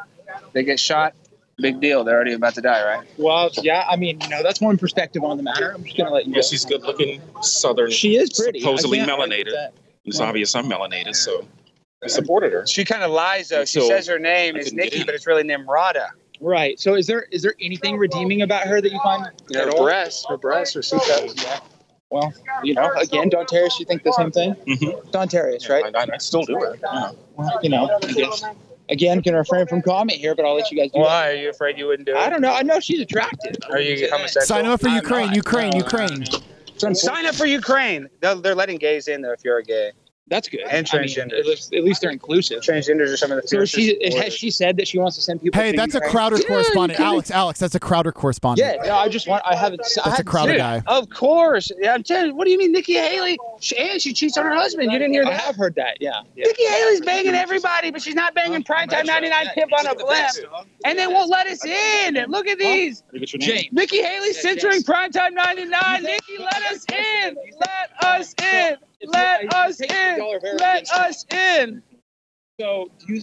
[0.52, 1.14] They get shot.
[1.60, 2.04] Big deal.
[2.04, 3.08] They're already about to die, right?
[3.16, 5.72] Well, yeah, I mean, you know, that's one perspective on the matter.
[5.74, 6.32] I'm just gonna let you.
[6.32, 6.42] Yeah, go.
[6.42, 7.90] she's good looking, southern.
[7.90, 8.60] She is pretty.
[8.60, 9.52] Supposedly can't argue with melanated.
[9.52, 9.72] that.
[10.04, 11.46] It's obvious I'm melanated, so
[12.04, 12.64] I supported her.
[12.66, 13.64] She kind of lies though.
[13.64, 16.10] She So, says her name is couldn't Nikki, but it's really Nimrata.
[16.40, 16.78] Right.
[16.78, 19.26] So, is there is there anything redeeming about her that you find?
[19.52, 21.42] Her breasts, her breasts are C-cups.
[21.42, 21.58] Yeah.
[22.11, 22.32] Well,
[22.62, 24.54] you know, again, Don Terrius, you think the same thing?
[24.66, 25.11] Mm-hmm.
[25.11, 25.84] Don Terrius, right?
[25.94, 26.80] I, I, I still do it.
[26.82, 27.12] Yeah.
[27.36, 28.00] Well, you know,
[28.88, 31.30] again, can refrain from comment here, but I'll let you guys do Why?
[31.30, 32.18] Are you afraid you wouldn't do it?
[32.18, 32.52] I don't know.
[32.52, 33.56] I know she's attractive.
[33.70, 34.46] Are you homosexual?
[34.46, 36.24] Sign up for Ukraine, Ukraine, Ukraine.
[36.94, 38.09] Sign up for Ukraine.
[38.20, 39.92] They're, they're letting gays in though if you're a gay.
[40.28, 40.60] That's good.
[40.60, 41.38] And I mean, transgender.
[41.38, 42.60] at, least, at least they're inclusive.
[42.62, 44.34] Transgenders are some of the So fiercest she has warriors.
[44.34, 45.60] she said that she wants to send people.
[45.60, 46.10] Hey, to that's a Ukraine?
[46.12, 46.98] Crowder Yeah, correspondent.
[46.98, 47.12] you can.
[47.14, 48.76] Alex, Alex, that's a Crowder correspondent.
[48.82, 49.42] Yeah, no, I just want.
[49.46, 49.78] I haven't.
[49.78, 50.58] That's a haven't Crowder seen it.
[50.58, 50.82] guy.
[50.86, 51.70] Of course.
[51.78, 52.34] Yeah, I'm telling you.
[52.34, 53.38] What do you mean, Nikki Haley?
[53.60, 54.92] She, and she cheats on her husband.
[54.92, 55.32] You didn't hear that?
[55.32, 55.96] I have heard that.
[56.00, 56.20] Yeah.
[56.36, 56.44] yeah.
[56.46, 60.30] Nikki Haley's banging everybody, but she's not banging primetime 99 pimp on a blimp.
[60.84, 62.14] And they won't let us in.
[62.28, 63.02] Look at these.
[63.24, 63.68] James.
[63.72, 66.02] Nikki Haley's censoring primetime 99.
[66.02, 67.36] Nikki, let us in.
[67.60, 68.76] Let us in.
[69.07, 70.18] Let us in.
[70.59, 71.82] Let us in.
[72.61, 73.22] So do you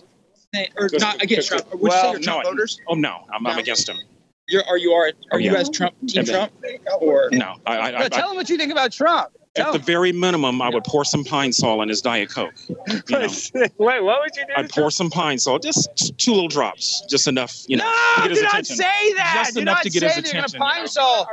[0.53, 1.71] think, or Good, not good, against good, Trump?
[1.71, 1.81] good.
[1.81, 2.79] Would you say Well, you're no, Trump I- voters?
[2.87, 3.59] Oh no, I'm, I'm No.
[3.59, 3.97] against him.
[4.47, 5.57] You're, are you are Oh, are you yeah.
[5.57, 6.53] guys Trump team Yeah, Trump
[7.01, 9.29] or No, I, I, No, I, tell him what you think about Trump.
[9.57, 12.53] At Tell the very minimum, I would pour some pine sol in his diet coke.
[13.09, 14.53] Wait, what would you do?
[14.57, 18.19] I'd pour some pine sol, just, just two little drops, just enough, you know, to
[18.19, 18.75] No, get his do not attention.
[18.75, 19.33] say that.
[19.43, 20.59] Just do enough not to get say his that you're attention.
[20.59, 21.27] gonna pine sol.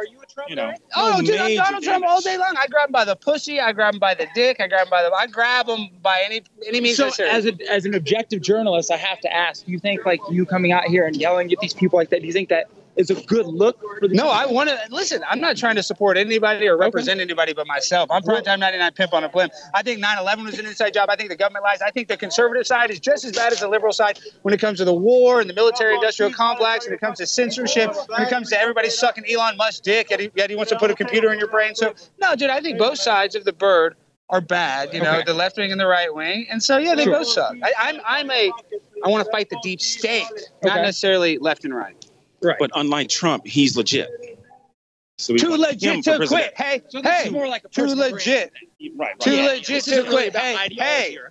[0.49, 2.55] You know, Oh, no dude, I'm major Donald Trump all day long.
[2.59, 3.61] I grab him by the pussy.
[3.61, 4.61] I grab him by the dick.
[4.61, 5.13] I grab him by the.
[5.13, 7.31] I grab him by any any means so necessary.
[7.31, 10.47] as a, as an objective journalist, I have to ask: Do you think like you
[10.47, 12.21] coming out here and yelling at these people like that?
[12.21, 12.67] Do you think that
[12.97, 14.15] is a good look for the?
[14.15, 15.23] no, I want to listen.
[15.29, 18.11] I'm not trying to support anybody or represent anybody but myself.
[18.11, 19.53] I'm primetime 99 pimp on a blimp.
[19.75, 21.09] I think 9/11 was an inside job.
[21.11, 21.81] I think the government lies.
[21.81, 24.61] I think the conservative side is just as bad as the liberal side when it
[24.61, 26.85] comes to the war and the military-industrial complex.
[26.87, 27.95] When it comes to censorship.
[28.09, 30.11] When it comes to everybody sucking Elon Musk's dick.
[30.11, 31.75] Yet he, yet he wants to put a computer in your brain.
[31.75, 33.97] So no, dude, I think both sides of the bird
[34.29, 34.93] are bad.
[34.95, 35.25] You know, Okay.
[35.27, 36.47] the left wing and the right wing.
[36.51, 37.19] And so yeah, they Sure.
[37.19, 37.55] both suck.
[37.63, 38.51] I, I'm I'm a
[39.05, 40.27] I want to fight the deep state,
[40.63, 41.97] not necessarily left and right.
[42.43, 42.57] Right.
[42.59, 44.09] But unlike Trump, he's legit.
[45.19, 46.55] So we Too legit for to quit.
[46.57, 48.53] Hey, So this hey, is more like a too personal legit.
[48.81, 49.21] Right, right.
[49.21, 50.43] Too Yeah, legit this to isn't really quit.
[50.43, 51.17] Hey, hey.
[51.17, 51.31] or.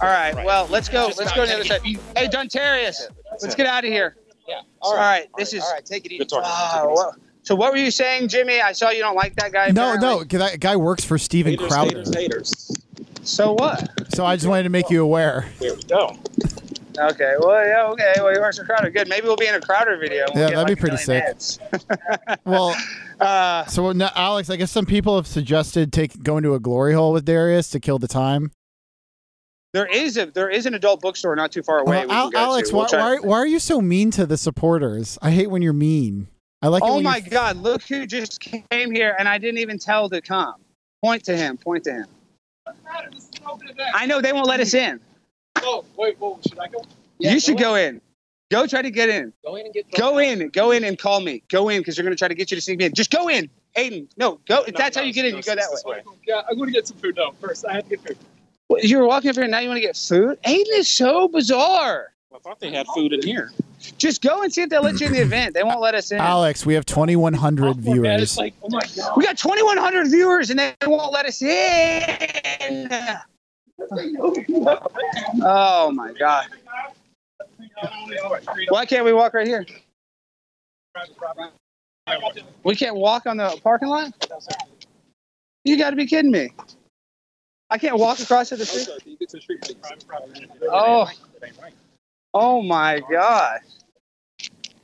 [0.00, 0.46] All right, Right.
[0.46, 1.06] well, let's go.
[1.08, 1.82] Just Let's go to the other side.
[1.82, 3.00] getting Hey, Dontarius,
[3.32, 3.56] let's it.
[3.56, 4.16] get out of here.
[4.46, 4.60] Yeah.
[4.80, 5.62] All right, this is.
[5.64, 6.18] All right, take it easy.
[6.18, 6.44] Good talking.
[6.44, 8.60] Uh, wow, what- so what were you saying, Jimmy?
[8.60, 9.70] I saw you don't like that guy.
[9.70, 10.08] No, apparently.
[10.08, 11.90] no, 'cause that guy works for Steven Haters, Crowder.
[11.98, 12.70] haters, haters.
[13.22, 13.88] So what?
[14.14, 15.48] So I just wanted to make you aware.
[15.58, 16.16] There we go.
[16.98, 18.12] Okay, well, yeah, okay.
[18.16, 18.90] Well, you works for Crowder.
[18.90, 19.08] Good.
[19.08, 20.24] Maybe we'll be in a Crowder video.
[20.34, 22.38] we'll Yeah, that'd be like, a pretty sick.
[22.44, 22.74] Well,
[23.20, 26.94] Uh, so now, Alex, I guess some people have suggested take going to a glory
[26.94, 28.52] hole with Darius to kill the time.
[29.72, 32.06] there is a there is an adult bookstore not too far away.
[32.06, 32.72] Well, we Al- Alex.
[32.72, 35.18] We'll why, why, why are you so mean to the supporters?
[35.20, 36.28] I hate when you're mean.
[36.62, 36.84] I like.
[36.84, 37.56] it Oh when my you're- God!
[37.56, 40.54] Look who just came here, and I didn't even tell to come.
[41.04, 41.56] Point to him.
[41.56, 42.06] Point to him.
[43.94, 45.00] I know they won't let us in.
[45.62, 46.82] Oh, wait, whoa, should I go?
[47.18, 48.00] you should go in.
[48.50, 49.32] Go try to get in.
[49.44, 50.48] Go in and get Go in.
[50.48, 51.42] Go in and call me.
[51.50, 52.94] Go in because they're going to try to get you to sneak me in.
[52.94, 53.50] Just go in.
[53.76, 54.62] Aiden, no, go.
[54.66, 56.02] If that's how you get in, you go that way.
[56.26, 57.16] Yeah, I'm going to get some food.
[57.16, 58.16] No, first, I have to get food.
[58.68, 60.38] Well, You were walking up here and now you want to get food?
[60.44, 62.12] Aiden is so bizarre.
[62.34, 63.50] I thought they had food in here.
[63.96, 65.54] Just go and see if they'll let you in the event.
[65.54, 66.18] They won't let us in.
[66.18, 68.38] Alex, we have 2,100 Man, it's viewers.
[68.38, 69.12] like, oh my God.
[69.16, 73.18] We got 2,100 viewers and they won't let us in.
[75.42, 76.46] Oh my God.
[78.68, 79.66] Why can't we walk right here?
[82.64, 84.12] We can't walk on the parking lot?
[85.64, 86.50] You got to be kidding me.
[87.70, 88.88] I can't walk across to the street?
[90.70, 91.08] Oh.
[92.34, 93.60] Oh my God.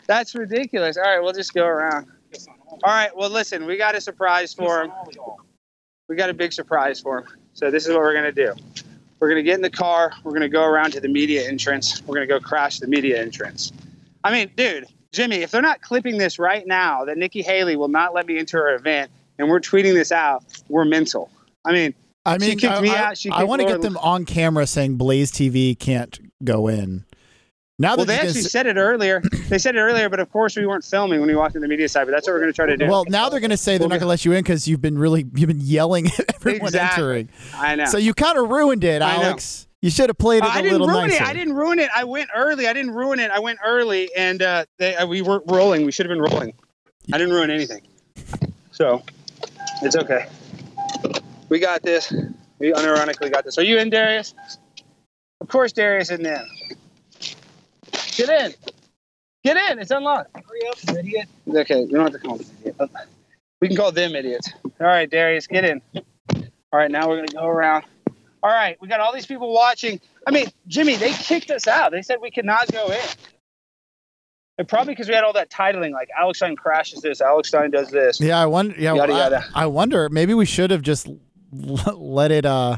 [0.07, 0.97] That's ridiculous.
[0.97, 2.09] All right, we'll just go around.
[2.71, 4.93] All right, well, listen, we got a surprise for him.
[6.09, 7.27] We got a big surprise for him.
[7.55, 8.53] So this is what we're going to do.
[9.21, 10.13] We're going to get in the car.
[10.23, 12.03] We're going to go around to the media entrance.
[12.03, 13.73] We're going to go crash the media entrance.
[14.23, 17.89] I mean, dude, Jimmy, if they're not clipping this right now, that Nikki Haley will
[17.89, 21.31] not let me into her event, and we're tweeting this out, we're mental.
[21.65, 21.95] I mean,
[22.27, 23.19] I she mean, kicked I, me I- out.
[23.19, 27.05] She I want to get them on camera saying Blaze TV can't go in.
[27.79, 29.21] Now Well, they actually gonna said it earlier.
[29.49, 31.67] They said it earlier, but of course we weren't filming when we walked in the
[31.67, 32.05] media side.
[32.05, 32.87] But that's what we're going to try to do.
[32.87, 34.81] Well, now they're going to say they're not going to let you in because you've
[34.81, 37.03] been really you've been yelling at everyone Exactly.
[37.03, 37.29] entering.
[37.55, 37.87] I know.
[37.87, 39.03] So you kind of ruined it.
[39.03, 39.67] Alex.
[39.83, 41.23] You should have played it I a didn't little ruin nicer.
[41.25, 41.29] it.
[41.29, 41.91] I didn't ruin it.
[41.95, 42.67] I went early.
[42.69, 43.31] I didn't ruin it.
[43.31, 45.85] I went early, and uh, they, uh, we weren't rolling.
[45.85, 46.55] We should have been rolling.
[47.13, 47.83] I didn't ruin anything.
[48.71, 49.03] So
[49.83, 50.27] it's okay.
[51.51, 52.11] We got this.
[52.59, 53.59] We unironically got this.
[53.59, 54.35] Are you in, Darius?
[55.43, 56.35] Of course, Darius is in.
[58.17, 58.55] Get in.
[59.45, 59.79] Get in.
[59.79, 60.35] It's unlocked.
[60.35, 61.29] Hurry up, idiot.
[61.49, 62.91] Okay, we don't have to call them idiot.
[63.61, 64.51] We can call them idiots.
[64.65, 65.81] All right, Darius, get in.
[65.95, 66.43] All
[66.73, 67.85] right, now we're gonna go around.
[68.43, 70.01] All right, we got all these people watching.
[70.27, 71.93] I mean, Jimmy, they kicked us out.
[71.93, 73.01] They said we could not go in.
[74.59, 77.71] And probably because we had all that titling, like Alex Stein crashes this, Alex Stein
[77.71, 78.21] does this.
[78.21, 78.75] Yeah, I wonder.
[78.79, 79.45] Yeah, Yada, I- yada.
[79.55, 80.09] I, wonder.
[80.09, 81.09] Maybe we should have just
[81.53, 82.45] let it.
[82.45, 82.77] Uh,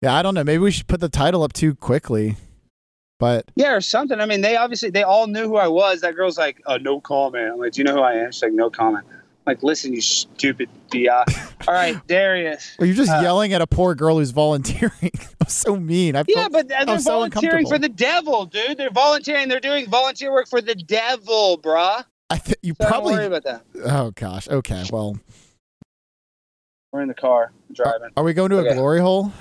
[0.00, 0.44] yeah, I don't know.
[0.44, 2.36] Maybe we should put the title up too quickly.
[3.18, 4.20] But Yeah, or something.
[4.20, 6.02] I mean, they obviously they all knew who I was.
[6.02, 8.42] That girl's like, "Oh, no comment." I'm like, "Do you know who I am?" She's
[8.42, 11.24] like, "No comment." I'm like, listen, you stupid Dia.
[11.68, 12.76] All right, Darius.
[12.80, 14.92] Or you're just Uh, yelling at a poor girl who's volunteering.
[15.40, 16.16] I'm so mean.
[16.16, 17.70] I Yeah, felt- but they're I'm so volunteering uncomfortable.
[17.70, 18.76] for the devil, dude.
[18.76, 19.48] They're volunteering.
[19.48, 22.04] They're doing volunteer work for the devil, bruh.
[22.28, 23.12] I th- you So probably.
[23.14, 23.62] Don't worry about that.
[23.84, 24.48] Oh gosh.
[24.48, 24.82] Okay.
[24.92, 25.16] Well,
[26.92, 28.10] We're in the car driving.
[28.16, 29.32] are we going to a glory hole?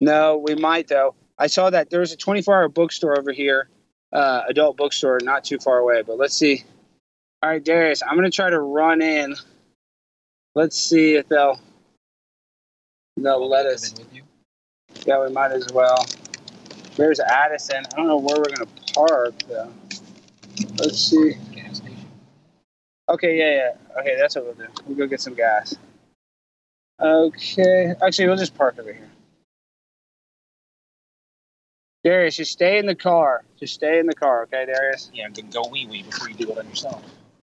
[0.00, 1.16] No, we might though.
[1.38, 3.68] I saw that there was a 24-hour bookstore over here,
[4.12, 6.02] uh, adult bookstore, not too far away.
[6.02, 6.64] But let's see.
[7.42, 9.36] All right, Darius, I'm gonna try to run in.
[10.56, 11.60] Let's see if they'll
[13.16, 13.94] they'll let us.
[15.06, 16.04] Yeah, we might as well.
[16.96, 17.86] There's Addison.
[17.86, 19.72] I don't know where we're gonna park though.
[20.78, 21.34] Let's see.
[23.08, 24.00] Okay, yeah, yeah.
[24.00, 24.66] Okay, that's what we'll do.
[24.86, 25.76] We'll go get some gas.
[27.00, 27.94] Okay.
[28.02, 29.08] Actually, we'll just park over here.
[32.08, 33.44] Darius, just stay in the car.
[33.60, 35.10] Just stay in the car, okay, Darius?
[35.12, 37.04] Yeah, then go wee wee before you do it on yourself.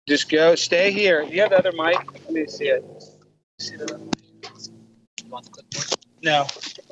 [0.07, 0.55] Just go.
[0.57, 1.25] Stay here.
[1.25, 1.97] Do you have the other mic?
[2.13, 2.85] Let me see it.
[3.59, 4.15] See the other mic?
[6.23, 6.47] No.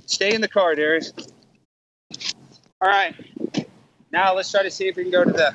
[0.07, 1.13] Stay in the car, Darius.
[2.81, 3.15] All right.
[4.11, 5.55] Now let's try to see if we can go to the.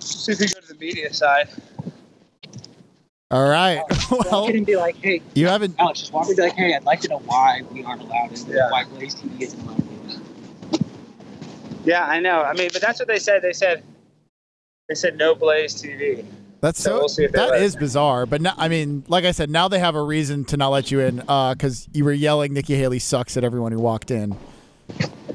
[0.00, 1.50] See if we can go to the media side.
[3.30, 3.82] All right.
[4.10, 5.74] well, and be like, hey, you haven't.
[5.78, 8.32] Alex, just walk me be like, hey, I'd like to know why we aren't allowed
[8.32, 8.46] in.
[8.46, 8.70] Yeah.
[8.70, 9.85] Why Blaze TV isn't allowed.
[11.86, 12.42] Yeah, I know.
[12.42, 13.42] I mean, but that's what they said.
[13.42, 13.82] They said.
[14.88, 16.24] They said no Blaze TV.
[16.60, 16.98] That's So so.
[16.98, 18.26] we'll see if they that let is bizarre.
[18.26, 20.90] But now, I mean, like I said, now they have a reason to not let
[20.90, 24.36] you in because you were yelling Nikki Haley sucks at everyone who walked in.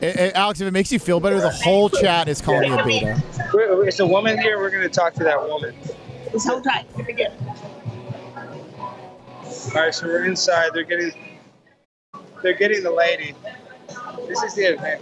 [0.01, 2.77] Eh, eh, Alex, if it makes you feel better, the whole chat is calling you
[2.77, 3.21] a beta.
[3.53, 4.57] Wait, It's a woman here.
[4.57, 5.75] We're going to talk to that woman.
[6.31, 6.85] Just hold tight.
[6.95, 7.27] Here we go.
[9.75, 10.71] All right, so we're inside.
[10.73, 11.11] They're getting.
[12.41, 13.35] They're getting the lady.
[14.27, 15.01] This is the event.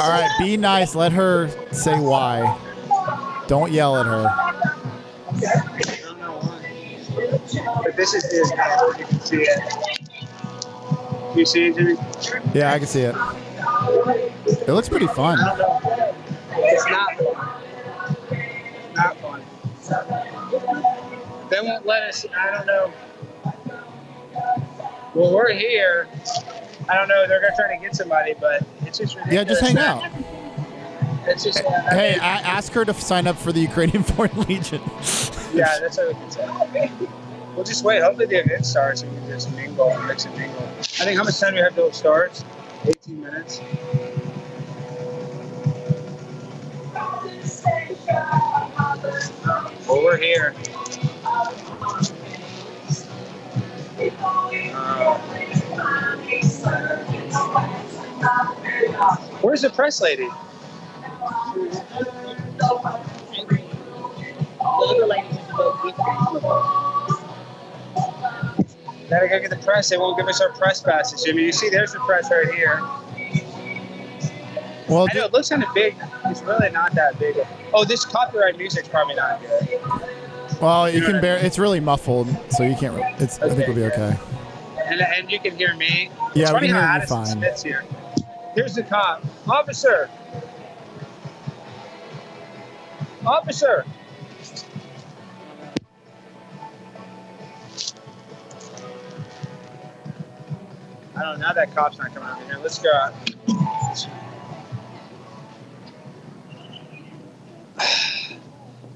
[0.00, 0.94] All right, be nice.
[0.94, 2.58] Let her say why.
[3.46, 4.26] Don't yell at her.
[7.82, 8.98] But this is event.
[8.98, 9.98] You can see it.
[11.36, 11.96] You see it, Jimmy?
[12.54, 13.14] Yeah, I can see it.
[14.46, 15.38] It looks pretty fun.
[16.52, 17.48] It's not fun.
[18.94, 19.42] Not fun.
[21.50, 22.26] They won't let us.
[22.36, 22.92] I don't know.
[25.14, 26.08] Well, we're here.
[26.88, 27.26] I don't know.
[27.26, 28.62] They're gonna try to get somebody, but
[29.00, 29.32] it's just ridiculous.
[29.32, 31.28] Yeah, just hang out.
[31.28, 31.58] It's just.
[31.90, 34.80] Hey, I ask her to sign up for the Ukrainian Foreign Legion.
[35.52, 36.90] Yeah, that's what we can say.
[37.54, 38.02] We'll just wait.
[38.02, 40.62] Hopefully the event starts and we can just mingle, mix and mingle.
[40.78, 42.44] I think how much time do we have till it starts?
[42.86, 43.60] 18 minutes.
[49.88, 50.54] Well, we're here.
[58.20, 58.54] Uh,
[59.42, 60.28] where's the press lady?
[69.10, 69.88] Gotta go get the press.
[69.88, 71.42] They won't give us our press passes, Jimmy.
[71.44, 72.80] You see, there's the press right here.
[74.88, 75.94] Well, I know it looks kind of big.
[76.26, 77.36] It's really not that big.
[77.72, 79.80] Oh, this copyright music's probably not good.
[80.60, 81.38] Well, you can bear.
[81.38, 82.94] It's really muffled, so you can't.
[82.96, 83.38] re- It's.
[83.40, 84.16] I think we'll be okay.
[84.86, 86.10] And, and you can hear me.
[86.34, 87.26] Yeah, we can how hear you Addison fine.
[87.26, 87.84] Smith's here.
[88.58, 89.24] Here's the cop.
[89.48, 90.10] Officer.
[93.24, 93.84] Officer.
[101.14, 101.46] I don't know.
[101.46, 102.58] Now that cop's not coming over here.
[102.60, 103.14] Let's go out.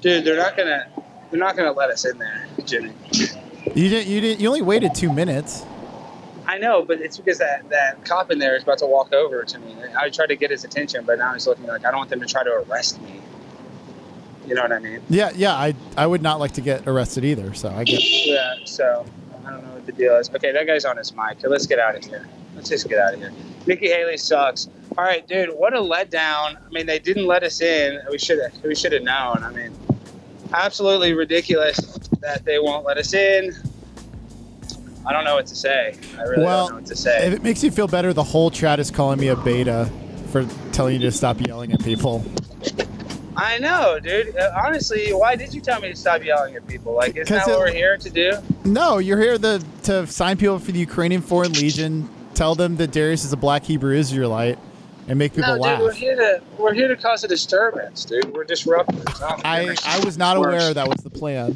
[0.01, 0.87] Dude, they're not gonna.
[1.31, 2.91] They're not gonna let us in there, Jimmy.
[3.13, 4.07] You didn't.
[4.07, 4.41] You didn't.
[4.41, 5.63] You only waited two minutes.
[6.45, 9.43] I know, but it's because that, that cop in there is about to walk over
[9.43, 9.75] to me.
[9.97, 12.19] I tried to get his attention, but now he's looking like I don't want them
[12.19, 13.21] to try to arrest me.
[14.45, 15.01] You know what I mean?
[15.09, 15.31] Yeah.
[15.35, 15.53] Yeah.
[15.53, 15.73] I.
[15.95, 17.53] I would not like to get arrested either.
[17.53, 18.01] So I get.
[18.03, 18.55] Yeah.
[18.65, 19.05] So
[19.45, 20.29] I don't know what the deal is.
[20.29, 21.37] Okay, that guy's on his mic.
[21.43, 22.27] Let's get out of here.
[22.55, 23.31] Let's just get out of here.
[23.65, 24.67] Nikki Haley sucks.
[24.97, 25.49] All right, dude.
[25.55, 26.57] What a letdown.
[26.57, 28.01] I mean, they didn't let us in.
[28.11, 28.63] We should have.
[28.63, 29.43] We should have known.
[29.43, 29.73] I mean,
[30.53, 31.77] absolutely ridiculous
[32.19, 33.53] that they won't let us in.
[35.05, 35.95] I don't know what to say.
[36.17, 37.27] I really well, don't know what to say.
[37.27, 39.89] if it makes you feel better, the whole chat is calling me a beta
[40.31, 42.23] for telling you to stop yelling at people.
[43.35, 44.37] I know, dude.
[44.37, 46.93] Uh, honestly, why did you tell me to stop yelling at people?
[46.93, 48.33] Like, isn't 'Cause that what it- we're here to do?
[48.63, 52.07] No, you're here to to sign people for the Ukrainian Foreign Legion.
[52.35, 54.57] Tell them that Darius is a black Hebrew Israelite,
[55.07, 55.77] and make people no, laugh.
[55.79, 58.33] dude, we're here to we're here to cause a disturbance, dude.
[58.33, 59.19] We're disruptors.
[59.43, 61.55] I I was not aware that was the plan.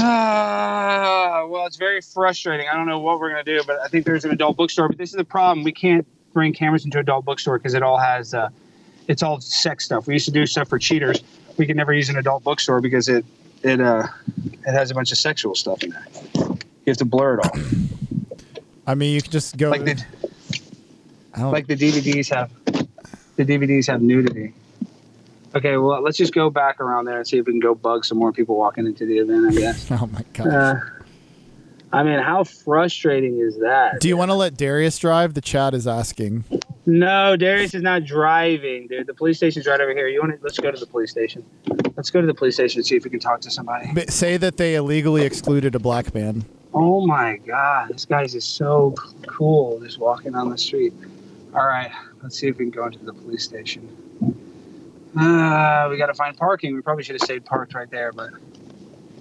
[0.00, 2.68] Ah, well, it's very frustrating.
[2.68, 4.88] I don't know what we're gonna do, but I think there's an adult bookstore.
[4.88, 7.98] But this is the problem: we can't bring cameras into adult bookstore because it all
[7.98, 8.48] has, uh,
[9.08, 10.06] it's all sex stuff.
[10.06, 11.22] We used to do stuff for cheaters.
[11.56, 13.24] We could never use an adult bookstore because it,
[13.62, 14.06] it, uh,
[14.44, 16.06] it has a bunch of sexual stuff in there.
[16.34, 17.60] You have to blur it all.
[18.86, 19.70] I mean, you can just go.
[19.70, 20.04] Like the,
[21.36, 22.50] like the DVDs have,
[23.36, 24.54] the DVDs have nudity.
[25.54, 28.04] Okay, well, let's just go back around there and see if we can go bug
[28.04, 29.46] some more people walking into the event.
[29.46, 29.90] I guess.
[29.90, 30.46] oh my god.
[30.46, 30.80] Uh,
[31.90, 34.00] I mean, how frustrating is that?
[34.00, 35.32] Do you want to let Darius drive?
[35.32, 36.44] The chat is asking.
[36.84, 39.06] No, Darius is not driving, dude.
[39.06, 40.06] The police station's right over here.
[40.06, 40.38] You want to?
[40.42, 41.44] Let's go to the police station.
[41.96, 43.90] Let's go to the police station and see if we can talk to somebody.
[43.94, 46.44] But say that they illegally excluded a black man.
[46.74, 48.94] Oh my god, this guy's just so
[49.26, 50.92] cool, just walking on the street.
[51.54, 51.90] All right,
[52.22, 53.88] let's see if we can go into the police station.
[55.16, 56.74] Uh, we got to find parking.
[56.74, 58.30] We probably should have stayed parked right there, but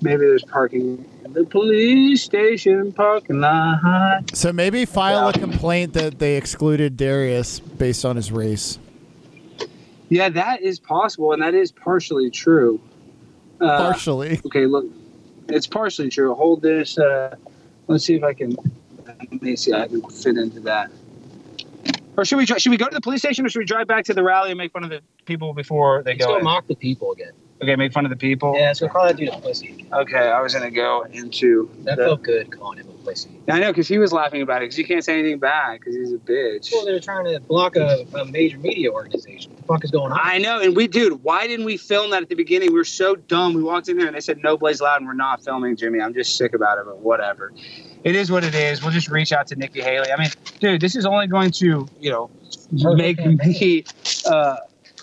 [0.02, 4.36] maybe there's parking in the police station parking lot.
[4.36, 8.80] So maybe file a complaint that they excluded Darius based on his race.
[10.10, 12.80] Yeah, that is possible, and that is partially true.
[13.60, 14.40] Uh, Partially.
[14.46, 14.86] Okay, look,
[15.50, 16.34] it's partially true.
[16.36, 16.98] Hold this.
[16.98, 17.36] Uh,
[17.88, 18.56] let's see if I can.
[19.06, 19.74] Let me see.
[19.74, 20.92] I can fit into that.
[22.16, 23.88] Or should we try, should we go to the police station, or should we drive
[23.88, 26.32] back to the rally and make fun of the people before they Let's go?
[26.34, 26.44] go in?
[26.44, 27.32] mock the people again.
[27.62, 28.54] Okay, make fun of the people.
[28.56, 29.88] Yeah, so call that dude a pussy.
[29.92, 31.70] Okay, I was gonna go into.
[31.86, 33.32] That the- felt good calling him a pussy.
[33.50, 34.66] I know, because he was laughing about it.
[34.66, 36.72] Because you can't say anything bad because he's a bitch.
[36.72, 39.54] Well, they're trying to block a, a major media organization.
[39.54, 40.20] What the fuck is going on?
[40.22, 42.72] I know, and we, dude, why didn't we film that at the beginning?
[42.72, 43.56] We were so dumb.
[43.56, 46.00] We walked in there and they said no Blaze Loud, and we're not filming, Jimmy.
[46.00, 47.54] I'm just sick about it, but whatever.
[48.04, 48.84] It is what it is.
[48.84, 50.12] We'll just reach out to Nikki Haley.
[50.12, 52.30] I mean, dude, this is only going to, you know,
[52.72, 53.84] make me,
[54.28, 54.58] uh,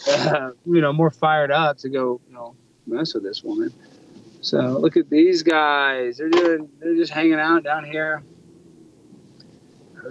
[0.08, 2.54] uh, you know, more fired up to go, you know,
[2.86, 3.72] mess with this woman.
[4.40, 6.18] So look at these guys.
[6.18, 6.68] They're doing.
[6.78, 8.22] They're just hanging out down here.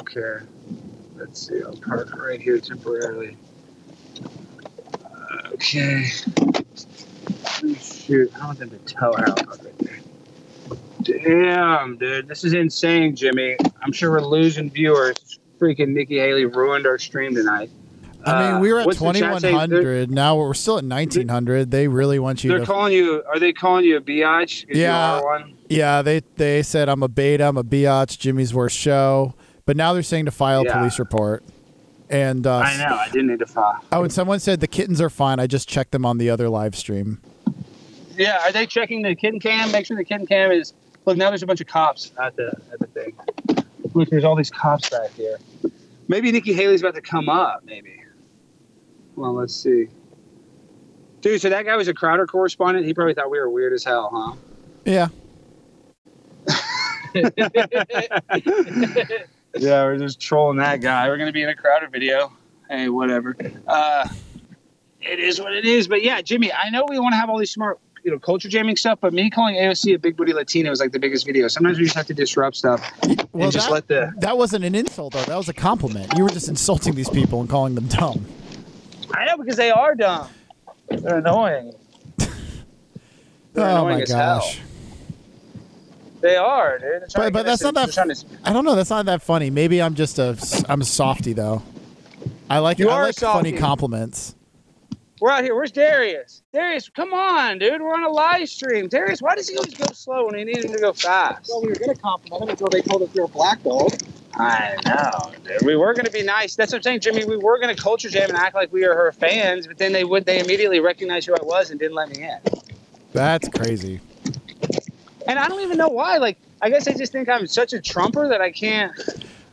[0.02, 0.44] Okay.
[1.16, 1.62] Let's see.
[1.62, 3.38] I'll park right here temporarily.
[5.54, 6.10] Okay.
[7.80, 10.00] Shoot, I want them to tell her there.
[11.04, 13.58] Damn, dude, this is insane, Jimmy.
[13.82, 15.40] I'm sure we're losing viewers.
[15.60, 17.70] Freaking Nikki Haley ruined our stream tonight.
[18.26, 19.42] I mean, we were at what's the chat saying?
[19.42, 20.12] They're- 2100.
[20.12, 21.72] Now we're still at 1900.
[21.72, 22.66] They really want you They're to.
[22.66, 23.24] calling you.
[23.28, 24.66] Are they calling you a biatch?
[24.70, 25.22] Yeah.
[25.22, 25.56] one?
[25.70, 29.34] Yeah, they they said I'm a beta, I'm a biatch, Jimmy's worst show.
[29.66, 31.44] But now they're saying to file a police report.
[32.10, 32.96] And uh, I know.
[32.96, 33.84] I didn't need to file.
[33.92, 35.40] Oh, and someone said the kittens are fine.
[35.40, 37.20] I just checked them on the other live stream.
[38.16, 39.72] Yeah, are they checking the kitten cam?
[39.72, 40.74] Make sure the kitten cam is.
[41.06, 43.16] Look, now there's a bunch of cops at the at the thing.
[43.94, 45.38] Look, there's all these cops back here.
[46.08, 47.64] Maybe Nikki Haley's about to come up.
[47.66, 48.03] Maybe.
[49.16, 49.88] Well, let's see.
[51.22, 52.86] Dude, so that guy was a Crowder correspondent.
[52.86, 54.36] He probably thought we were weird as hell, huh?
[54.86, 55.08] Yeah.
[59.56, 61.08] Yeah, we're just trolling that guy.
[61.08, 62.32] We're gonna be in a Crowder video.
[62.70, 63.36] Hey, whatever.
[63.68, 64.08] Uh,
[65.00, 65.88] it is what it is.
[65.88, 68.50] But yeah, Jimmy, I know we want to have all these smart, you know, culture
[68.50, 68.98] jamming stuff.
[69.00, 71.48] But me calling AOC a big booty Latino is like the biggest video.
[71.50, 72.82] Sometimes we just have to disrupt stuff
[73.32, 74.12] Well, and just that, let the.
[74.22, 75.22] that wasn't an insult, though.
[75.24, 76.12] That was a compliment.
[76.18, 78.26] You were just insulting these people and calling them dumb.
[79.14, 80.28] I know because they are dumb.
[80.90, 81.74] They're annoying.
[83.56, 84.40] Oh, they're oh annoying my as hell.
[84.40, 84.60] gosh.
[86.22, 86.82] They are, dude.
[86.82, 87.94] They're trying to But, but that's not that.
[87.94, 88.74] they're to- I don't know.
[88.76, 89.52] That's not that funny.
[89.52, 90.36] Maybe I'm just a.
[90.68, 91.62] I'm a softy though.
[92.50, 92.80] I like.
[92.80, 94.34] You I are a like funny compliments.
[95.22, 95.54] We're out here.
[95.54, 96.42] Where's Darius?
[96.52, 97.80] Darius, come on, dude.
[97.80, 98.88] We're on a live stream.
[98.88, 101.48] Darius, why does he always go slow when he need him to go fast?
[101.50, 103.92] Well, we were gonna compliment him until they told us you're a black dog.
[104.36, 105.62] I know, dude.
[105.64, 106.56] We were going to be nice.
[106.56, 107.26] That's what I'm saying, Jimmy.
[107.26, 109.94] We were going to culture jam and act like we were her fans, but then
[109.94, 110.26] they would.
[110.26, 112.40] They immediately recognized who I was and didn't let me in.
[113.12, 114.00] That's crazy.
[115.28, 116.18] And I don't even know why.
[116.18, 118.94] Like, I guess I just think I'm such a trumper that I can't.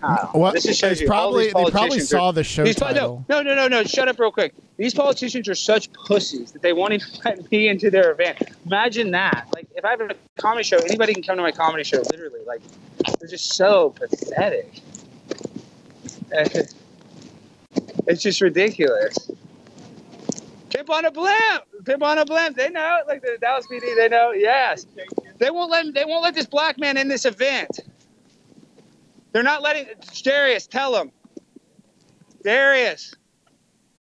[0.03, 1.07] Well, this just shows you.
[1.09, 3.25] all probably- these they probably saw are- the show these title.
[3.29, 3.85] No, no, no, no, no.
[3.85, 4.55] Shut up, real quick.
[4.77, 8.39] These politicians are such pussies that they won't even let me into their event.
[8.67, 9.47] Imagine that.
[9.55, 11.99] Like, if I have a comedy show, anybody can come to my comedy show.
[11.99, 12.63] Literally, like,
[13.19, 14.81] they're just so pathetic.
[18.07, 19.31] It's just ridiculous.
[20.71, 21.65] Pimp on a blimp.
[21.85, 22.57] Pimp on a blimp.
[22.57, 22.99] They know.
[23.07, 24.33] Like the Dallas PD, they know.
[24.33, 24.87] Yes.
[25.39, 25.95] They won't let.
[25.95, 27.81] They won't let this black man in this event.
[29.33, 29.87] They're not letting.
[30.23, 31.13] Darius, tell him.
[32.43, 33.15] Darius.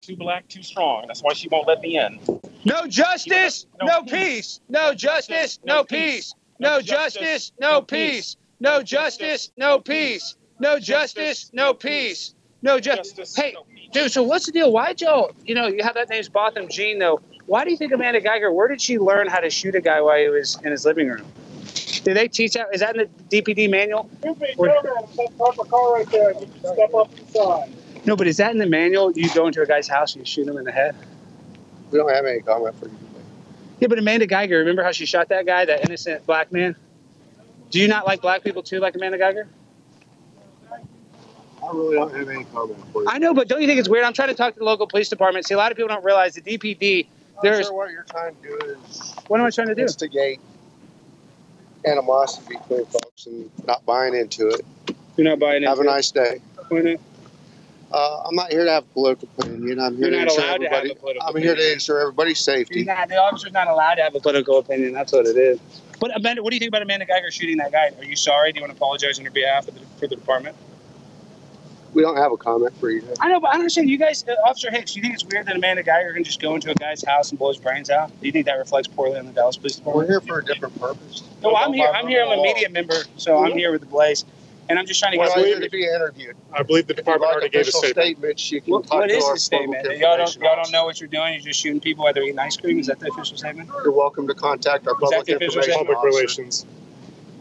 [0.01, 1.05] Too black, too strong.
[1.07, 2.19] That's why she won't let me in.
[2.65, 4.59] No justice, no peace.
[4.67, 6.33] No justice, no peace.
[6.59, 8.35] No justice, no peace.
[8.59, 10.35] No justice, no peace.
[10.59, 12.35] No justice, no peace.
[12.63, 13.35] No justice.
[13.35, 13.55] Hey,
[13.91, 14.11] dude.
[14.11, 14.71] So what's the deal?
[14.71, 15.31] Why'd y'all?
[15.45, 17.19] You know, you have that name's Botham Jean though.
[17.45, 18.53] Why do you think Amanda Guyger?
[18.53, 21.07] Where did she learn how to shoot a guy while he was in his living
[21.09, 21.25] room?
[22.03, 22.67] Do they teach that?
[22.73, 24.09] Is that in the DPD manual?
[24.57, 24.69] Or-
[25.37, 26.31] Park car right there.
[26.33, 27.71] You step up inside.
[28.05, 29.11] No, but is that in the manual?
[29.11, 30.95] You go into a guy's house and you shoot him in the head?
[31.91, 32.97] We don't have any comment for you.
[33.79, 36.75] Yeah, but Amanda Guyger, remember how she shot that guy, that innocent black man?
[37.71, 39.47] Do you not like black people too, like Amanda Guyger?
[41.63, 43.09] I really don't have any comment for you.
[43.09, 44.03] I know, but don't you think it's weird?
[44.03, 45.45] I'm trying to talk to the local police department.
[45.45, 47.05] See, a lot of people don't realize the DPD.
[47.05, 48.55] I'm There's sure what you're trying to do
[48.89, 49.83] is what am I trying to do?
[49.83, 50.39] instigate
[51.85, 54.61] animosity between folks and not buying into it.
[55.17, 55.69] You're not buying into it.
[55.69, 56.41] Have a nice day.
[56.69, 56.99] Why not?
[57.91, 59.79] Uh, I'm not here to have a political opinion.
[59.79, 60.91] I'm here You're to not ensure allowed to have everybody.
[60.91, 62.85] a political I'm here to ensure everybody's safety.
[62.85, 64.93] Not, the officer's not allowed to have a political opinion.
[64.93, 65.59] That's what it is.
[65.99, 67.91] But Amanda, what do you think about Amanda Guyger shooting that guy?
[67.97, 68.53] Are you sorry?
[68.53, 70.55] Do you want to apologize on her behalf of the, for the department?
[71.93, 73.03] We don't have a comment for you.
[73.19, 73.89] I know, but I understand.
[73.89, 76.39] You guys, uh, Officer Hicks, do you think it's weird that Amanda Guyger can just
[76.41, 78.09] go into a guy's house and blow his brains out?
[78.21, 80.07] Do you think that reflects poorly on the Dallas Police Department?
[80.07, 81.23] We're here for a different purpose.
[81.43, 81.89] No, I'm here.
[81.93, 82.23] I'm here.
[82.23, 84.23] I'm a media member, so I'm here with the Blaze,
[84.69, 85.35] and I'm just trying to We're get.
[85.37, 86.35] not here to be interviewed.
[86.53, 88.05] I believe the If you'd department like already gave a official statement.
[88.39, 89.81] statements, you can What, talk what to is our the statement?
[89.83, 90.71] public Y'all don't, information y'all don't officer.
[90.71, 91.33] know what you're doing.
[91.33, 92.79] You're just shooting people while they're eating ice cream.
[92.79, 93.69] Is that the official statement?
[93.83, 95.87] You're welcome to contact our Is that public the official information statement?
[95.87, 96.07] Public officer.
[96.41, 96.65] relations.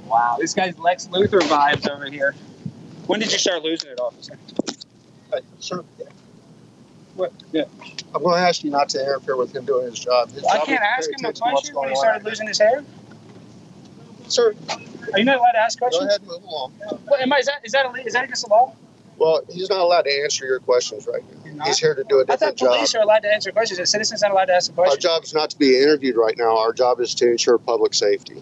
[0.09, 2.35] Wow, this guy's Lex Luthor vibes over here.
[3.11, 4.39] When did you start losing it, officer?
[5.33, 5.83] Hey, sir,
[7.17, 7.33] What?
[7.51, 7.65] Yeah.
[8.15, 10.31] I'm going to ask you not to interfere with him doing his job.
[10.31, 12.85] His I job can't ask him a question when he started losing his hair.
[14.29, 14.55] Sir,
[15.13, 16.07] Are you not allowed to ask go questions?
[16.09, 16.71] ahead move along.
[17.09, 18.77] What, am I, is that is that ille- is that against the law?
[19.19, 21.25] Well, he's not allowed to answer your questions right
[21.57, 21.65] now.
[21.65, 22.69] He's here to do a different job.
[22.69, 23.81] I thought police are allowed to answer questions.
[23.81, 25.01] A citizen's not allowed to ask a Our question.
[25.01, 26.57] job is not to be interviewed right now.
[26.59, 28.41] Our job is to ensure public safety.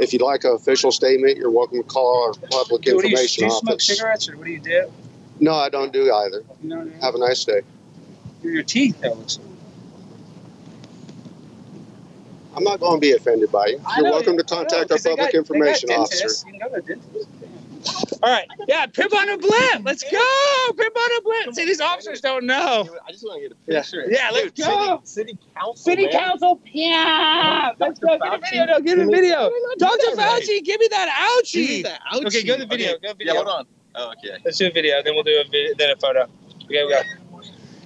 [0.00, 3.00] If you'd like an official statement, you're welcome to call our public What do you,
[3.00, 3.86] do information you smoke office.
[3.86, 4.90] cigarettes or what do you do?
[5.40, 6.42] No, I don't do either.
[6.62, 7.00] Know, I mean?
[7.00, 7.60] Have a nice day.
[8.42, 9.38] your teeth, that looks.
[12.56, 13.80] I'm not going to be offended by you.
[13.96, 16.48] You're know, welcome to know, contact our public got- they got information officer.
[16.50, 18.09] You can go to the dentist.
[18.22, 19.84] All right, yeah, pimp on a blimp.
[19.84, 21.54] Let's go, pimp on a blimp.
[21.54, 22.86] See, these officers don't know.
[23.08, 24.04] I just want to get a Yeah, picture.
[24.10, 25.00] yeah let's Dude, go.
[25.04, 25.76] City, city council.
[25.76, 26.12] City man.
[26.12, 27.70] council, yeah.
[27.78, 28.18] Let's go.
[28.18, 28.66] Get a video.
[28.66, 29.36] No, get a video.
[29.38, 30.16] Can we not do Dr.
[30.20, 31.52] Fauci, give me that ouchie.
[31.52, 32.68] Give me that Okay, go to the ouchie.
[32.68, 32.90] video.
[32.92, 32.98] Okay.
[33.00, 33.32] Go to the video.
[33.32, 33.66] Yeah, hold on.
[33.94, 34.36] Oh, okay.
[34.44, 35.02] Let's do a video.
[35.02, 36.22] Then we'll do a video, then a photo.
[36.64, 37.00] Okay, we go.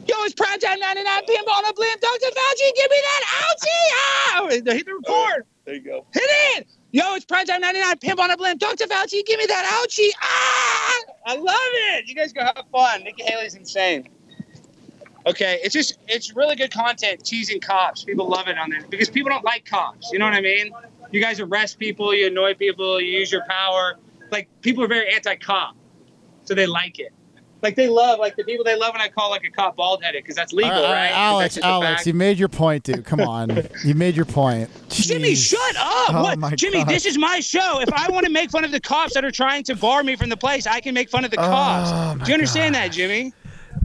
[0.06, 2.00] Yo, it's Prime Time 99 pimp on a blimp.
[2.00, 2.26] Dr.
[2.26, 3.68] Fauci, give me that ouchie.
[3.94, 4.48] Ah!
[4.50, 5.46] Hit the record.
[5.64, 6.06] There you go.
[6.12, 6.22] Hit
[6.58, 6.66] it!
[6.94, 8.60] Yo, it's Prime Time 99, Pimp on a Blimp.
[8.60, 8.84] Dr.
[8.84, 10.10] Fauci, give me that ouchie.
[10.22, 11.00] Ah!
[11.26, 11.56] I love
[11.96, 12.06] it.
[12.06, 13.02] You guys go have fun.
[13.02, 14.08] Nikki Haley's insane.
[15.26, 18.04] Okay, it's just, it's really good content teasing cops.
[18.04, 20.12] People love it on there because people don't like cops.
[20.12, 20.70] You know what I mean?
[21.10, 23.96] You guys arrest people, you annoy people, you use your power.
[24.30, 25.74] Like, people are very anti cop.
[26.44, 27.12] So they like it.
[27.64, 30.04] Like, they love, like, the people they love when I call, like, a cop bald
[30.04, 31.10] headed because that's legal, right, all right?
[31.10, 33.06] right, Alex, that's just a Alex, you made your point, dude.
[33.06, 34.68] Come on, you made your point.
[34.90, 36.10] Jimmy, shut up!
[36.14, 36.38] Oh what?
[36.38, 36.88] my Jimmy, God.
[36.88, 37.80] this is my show.
[37.80, 40.14] If I want to make fun of the cops that are trying to bar me
[40.14, 41.90] from the place, I can make fun of the cops.
[41.92, 43.32] Oh, Do you understand that, Jimmy?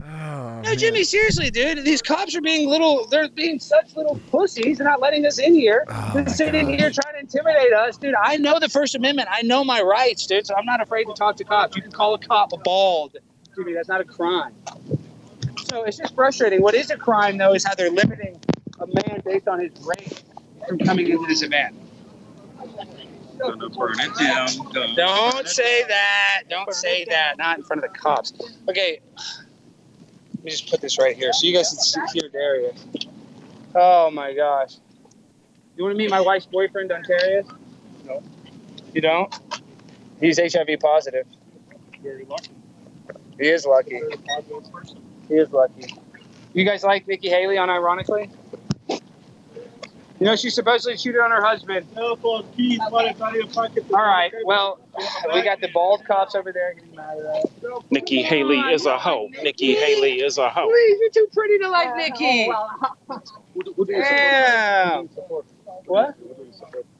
[0.04, 1.84] Oh, No, Jimmy, seriously, dude.
[1.84, 4.78] These cops are being little, they're being such little pussies.
[4.78, 5.84] They're not letting us in here.
[5.88, 6.78] Oh, they're sitting God.
[6.78, 7.96] here trying to intimidate us.
[7.96, 9.28] Dude, I know the First Amendment.
[9.30, 10.46] I know my rights, dude.
[10.46, 11.76] So I'm not afraid to talk to cops.
[11.76, 13.16] You can call a cop a bald.
[13.60, 14.54] Jimmy, that's not a crime.
[15.64, 16.62] So it's just frustrating.
[16.62, 18.40] What is a crime, though, is how they're limiting
[18.78, 20.24] a man based on his race
[20.66, 21.76] from coming into this event.
[23.38, 24.48] Gonna burn it down.
[24.72, 26.44] Gonna Don't say that.
[26.48, 27.36] Don't say that.
[27.36, 28.32] Not in front of the cops.
[28.66, 29.00] Okay.
[30.36, 32.86] Let me just put this right here so you guys can see here, Darius.
[33.74, 34.76] Oh my gosh.
[35.76, 37.46] You want to meet my wife's boyfriend, Darius?
[38.06, 38.22] No.
[38.94, 39.38] You don't?
[40.18, 41.26] He's HIV positive.
[42.02, 42.52] Very lucky.
[43.40, 43.98] He is lucky.
[45.28, 45.94] He is lucky.
[46.52, 48.30] You guys like Nikki Haley on Ironically?
[48.88, 51.86] You know, she supposedly cheated on her husband.
[51.96, 53.86] No, for keys, what if I didn't park it?
[53.90, 54.78] All right, well,
[55.32, 57.82] we got the bald cops over there getting mad at us.
[57.90, 59.30] Nikki Haley is a hoe.
[59.42, 60.68] Nikki Haley is a hoe.
[60.68, 62.50] Please, you're too pretty to like Nikki.
[62.52, 65.06] Oh, Damn.
[65.86, 66.14] What?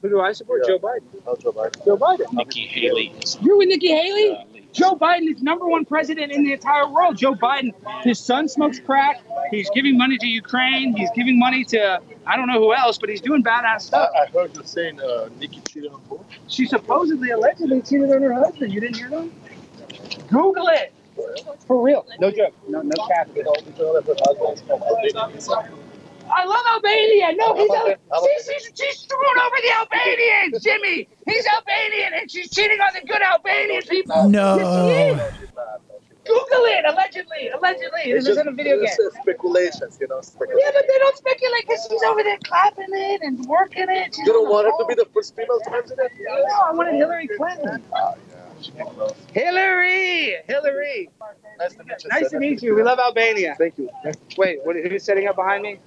[0.01, 0.65] Who do I support?
[0.65, 1.03] Joe Biden.
[1.27, 1.85] Oh, Joe Biden.
[1.85, 2.33] Joe Biden.
[2.33, 4.47] Nikki Haley You're with Nikki Haley?
[4.73, 7.17] Joe Biden is number one president in the entire world.
[7.17, 9.21] Joe Biden, his son smokes crack.
[9.49, 10.95] He's giving money to Ukraine.
[10.95, 14.11] He's giving money to I don't know who else, but he's doing badass stuff.
[14.15, 16.19] I heard you saying uh, Nikki cheated on Bush.
[16.47, 18.71] She supposedly allegedly cheated on her husband.
[18.71, 19.29] You didn't hear that?
[20.29, 20.93] Google it.
[21.67, 22.05] For real.
[22.19, 22.53] No joke.
[22.67, 23.27] No no cap.
[26.33, 27.31] I love Albania.
[27.35, 31.07] No, he's Al- she's, she's, she's screwing over the Albanians, Jimmy.
[31.27, 34.29] He's Albanian and she's cheating on the good Albanian people.
[34.29, 34.57] No.
[34.57, 35.49] Yes, she is.
[36.23, 36.85] Google it.
[36.85, 38.01] Allegedly, allegedly.
[38.05, 38.85] It's This just isn't a video game.
[38.85, 40.21] it's just speculations, you know.
[40.39, 44.15] Yeah, but they don't speculate because she's over there clapping it and working it.
[44.15, 46.11] She's You don't want her to be the first female president?
[46.19, 47.83] No, I wanted Hillary Clinton.
[49.33, 51.09] Hillary, Hillary.
[51.57, 52.09] Nice to meet you.
[52.09, 52.75] Nice to meet you.
[52.75, 53.55] We love Albania.
[53.57, 53.89] Thank you.
[54.37, 55.79] Wait, what, who's setting up behind me?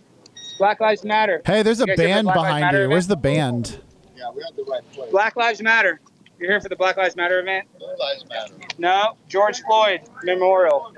[0.58, 1.42] Black Lives Matter.
[1.44, 2.88] Hey, there's a You guys here for band behind you.
[2.88, 3.80] Where's the band?
[4.16, 5.10] Yeah, we have the right place.
[5.10, 6.00] Black Lives Matter.
[6.38, 7.66] You're here for the Black Lives Matter event?
[7.78, 8.54] Blue lives matter.
[8.78, 10.92] No, George Floyd Memorial.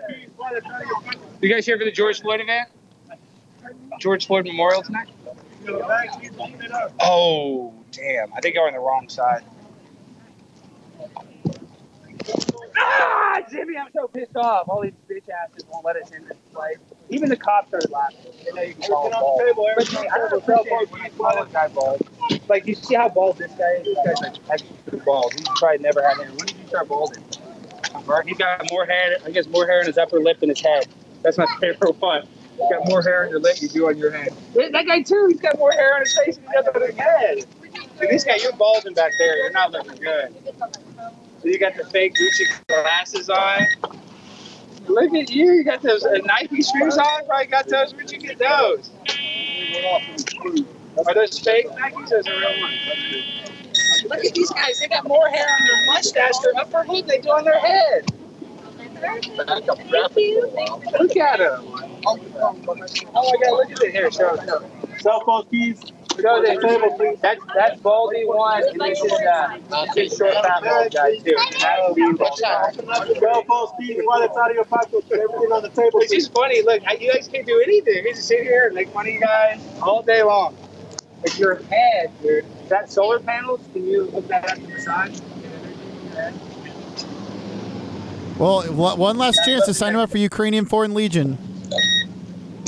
[1.40, 2.68] You guys here for the George Floyd event?
[4.00, 5.08] George Floyd Memorial tonight?
[7.00, 8.32] Oh, damn.
[8.32, 9.42] I think you're on the wrong side.
[12.78, 14.68] Ah, Jimmy, I'm so pissed off.
[14.68, 16.78] All these bitch asses won't let us in this place.
[17.08, 18.32] Even the cops started laughing.
[18.44, 19.40] They know you can call him bald.
[19.76, 22.02] But Jimmy, I don't appreciate when you call a guy bald.
[22.48, 23.84] Like, you see how bald this guy is?
[23.84, 25.32] This guy's like bald.
[25.34, 26.28] He's probably never had hair.
[26.28, 27.22] When did you start balding?
[28.26, 29.16] He's got more hair.
[29.24, 30.88] I guess more hair in his upper lip than his head.
[31.22, 32.26] That's my favorite one.
[32.50, 34.32] He's got more hair on your lip than you do on your head.
[34.54, 35.26] That guy too.
[35.28, 37.44] He's got more hair on his face than he does on his head.
[38.00, 39.36] And this guy, you're balding back there.
[39.36, 40.34] You're not looking good.
[41.42, 43.66] So you got the fake Gucci glasses on.
[44.88, 45.52] Look at you.
[45.52, 47.26] You got those uh, Nike shoes on.
[47.26, 47.94] Probably got those.
[47.94, 48.90] Where'd you get those?
[51.06, 52.08] Are those fake Nikes?
[52.08, 52.74] Those are real ones.
[54.04, 54.78] Look at these guys.
[54.80, 58.12] They got more hair on their mustache, their upper lip, they do on their head.
[60.98, 61.64] Look at them.
[62.06, 62.16] Oh
[62.78, 63.52] my God!
[63.52, 64.10] Look at the hair.
[64.10, 64.64] Show them.
[65.00, 65.82] Cell phone keys.
[66.20, 67.16] Show them.
[67.20, 69.58] That's that's Baldy one, and this is uh,
[69.94, 71.34] this is short fat bald guy too.
[71.36, 72.72] That's guy.
[72.72, 73.96] Cell phone keys.
[74.04, 74.90] Wallets out of your pocket.
[75.08, 76.00] Put everything on the table.
[76.00, 76.62] It's just funny.
[76.62, 78.02] Look, I- you guys can't do anything.
[78.04, 80.56] We just sit here and make fun of you guys all day long.
[81.22, 82.44] Like your head, dude.
[82.62, 83.60] Is that solar panels?
[83.72, 85.20] Can you hook that up to the side?
[88.38, 91.38] Well, one one last chance to sign him up for Ukrainian Foreign Legion.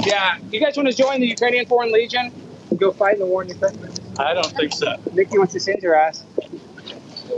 [0.06, 0.38] Yeah.
[0.50, 2.32] You guys want to join the Ukrainian Foreign Legion?
[2.76, 3.76] Go fight in the war in Ukraine?
[4.18, 4.96] I don't think so.
[5.12, 6.24] Nikki wants to send your ass.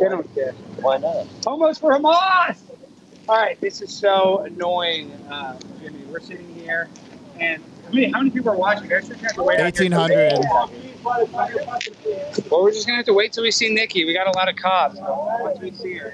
[0.00, 0.52] They don't care.
[0.80, 1.26] Why not?
[1.44, 2.56] Homos for Hamas!
[3.28, 6.00] All right, this is so annoying, uh, Jimmy.
[6.10, 6.88] We're sitting here,
[7.38, 8.88] and I mean, how many people are watching?
[8.88, 9.60] They're just gonna have to wait.
[9.60, 10.38] out here till- 1800.
[12.50, 14.04] Well, we're just gonna have to wait till we see Nikki.
[14.04, 14.98] We got a lot of cops.
[15.00, 16.12] Once we see her.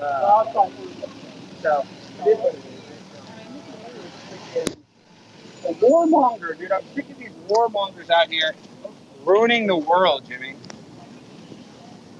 [0.00, 0.44] Uh,
[1.62, 1.86] so,
[5.64, 6.72] a warmonger, dude.
[6.72, 8.54] I'm sick of these warmongers out here
[9.24, 10.54] ruining the world, Jimmy.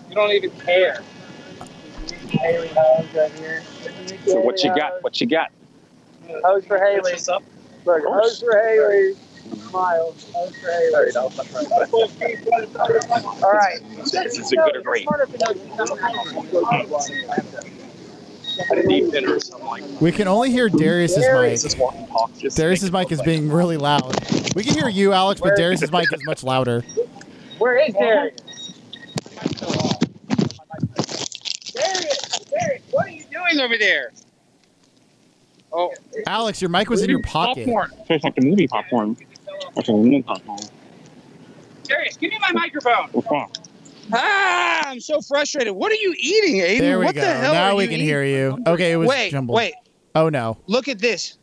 [0.08, 1.02] You don't even care.
[2.28, 3.62] Haley Hose right here.
[4.26, 5.02] So what you got?
[5.02, 5.50] What you got?
[6.44, 7.12] Hose for Haley.
[7.12, 7.42] What's up?
[7.84, 9.14] Look, hose for Haley.
[9.68, 10.14] Smile.
[10.34, 11.12] Hose for Haley.
[13.42, 13.80] All right.
[13.96, 14.96] This is a good or
[18.56, 18.70] great.
[18.70, 21.72] I didn't dinner, so I'm like, We can only hear Darius's Darius mic.
[21.72, 22.36] is walking talk.
[22.38, 24.14] Just Darius's mic is being really loud.
[24.54, 26.82] We can hear you, Alex, but Darius's mic is much louder.
[27.58, 28.40] Where is Darius?
[31.74, 34.12] Darius, Darius, what are you doing over there?
[35.72, 35.92] Oh,
[36.26, 37.64] Alex, your mic was in your pocket.
[37.66, 37.90] Popcorn.
[38.06, 39.16] Tastes like the movie popcorn.
[39.74, 40.60] That's a movie popcorn.
[41.84, 43.08] Darius, give me my microphone.
[43.10, 43.50] What's wrong?
[44.12, 45.74] Ah, I'm so frustrated.
[45.74, 46.78] What are you eating, Aiden?
[46.80, 47.20] There we what go.
[47.22, 48.06] the hell now are we you can eating?
[48.06, 48.58] hear you.
[48.66, 49.56] Okay, it was Wait, jumbled.
[49.56, 49.74] wait.
[50.14, 50.58] Oh no.
[50.66, 51.38] Look at this.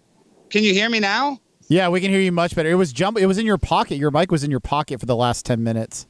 [0.49, 1.39] Can you hear me now?
[1.67, 2.69] Yeah, we can hear you much better.
[2.69, 3.17] It was jump.
[3.17, 3.95] It was in your pocket.
[3.95, 6.05] Your mic was in your pocket for the last ten minutes.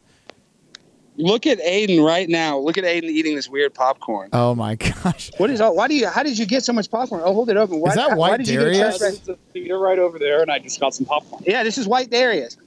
[1.17, 2.57] Look at Aiden right now.
[2.57, 4.29] Look at Aiden eating this weird popcorn.
[4.33, 5.29] Oh my gosh.
[5.37, 5.75] What is all?
[5.75, 6.07] Why do you?
[6.07, 7.21] How did you get so much popcorn?
[7.23, 7.79] Oh, hold it open.
[7.79, 8.99] Why, Is that why white did you get Darius?
[8.99, 11.43] such red- You're right over there, and I just got some popcorn.
[11.45, 12.57] Yeah, this is white Darius.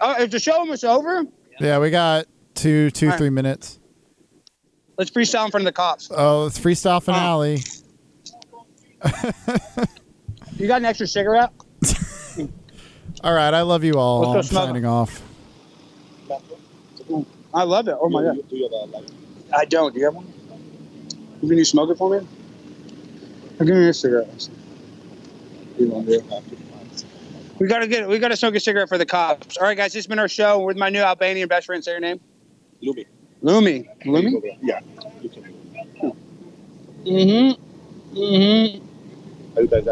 [0.00, 1.24] Oh, is the show almost over?
[1.60, 3.18] Yeah, we got two, two, All right.
[3.18, 3.78] three minutes.
[4.96, 6.10] Let's freestyle in front of the cops.
[6.14, 7.58] Oh, it's freestyle finale.
[9.02, 9.84] Oh.
[10.56, 11.50] You got an extra cigarette?
[13.24, 14.20] All right, I love you all.
[14.20, 14.64] Let's go I'm smoke.
[14.68, 15.22] signing off.
[17.54, 17.96] I love it.
[18.00, 18.38] Oh my god.
[19.54, 19.92] I don't.
[19.92, 20.32] Do you have one?
[21.40, 22.26] Can you smoke it for me?
[23.58, 24.48] Give me a cigarette.
[27.60, 28.08] We gotta get.
[28.08, 29.56] We gotta smoke a cigarette for the cops.
[29.58, 29.92] All right, guys.
[29.92, 31.84] This has been our show with my new Albanian best friend.
[31.84, 32.18] Say your name.
[32.82, 33.06] Lumi.
[33.44, 33.86] Lumi.
[34.06, 34.58] Lumi.
[34.62, 34.80] Yeah.
[37.04, 38.18] Mm-hmm.
[38.18, 38.86] Mm-hmm.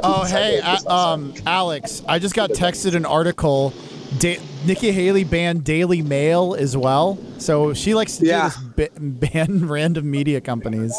[0.03, 3.73] Oh, hey, uh, um, Alex, I just got texted an article.
[4.19, 8.51] Da- Nikki Haley banned Daily Mail as well, so she likes to Yeah.
[8.77, 10.95] do this ba- ban random media companies.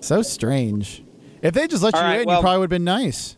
[0.00, 1.04] So strange.
[1.42, 3.36] If they just let All you right, in, well- you probably would have been nice.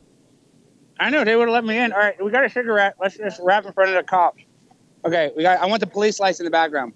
[1.01, 1.93] I know they would have let me in.
[1.93, 2.95] All right, we got a cigarette.
[3.01, 4.43] Let's just wrap in front of the cops.
[5.05, 5.59] Okay, we got.
[5.59, 6.93] I want the police lights in the background.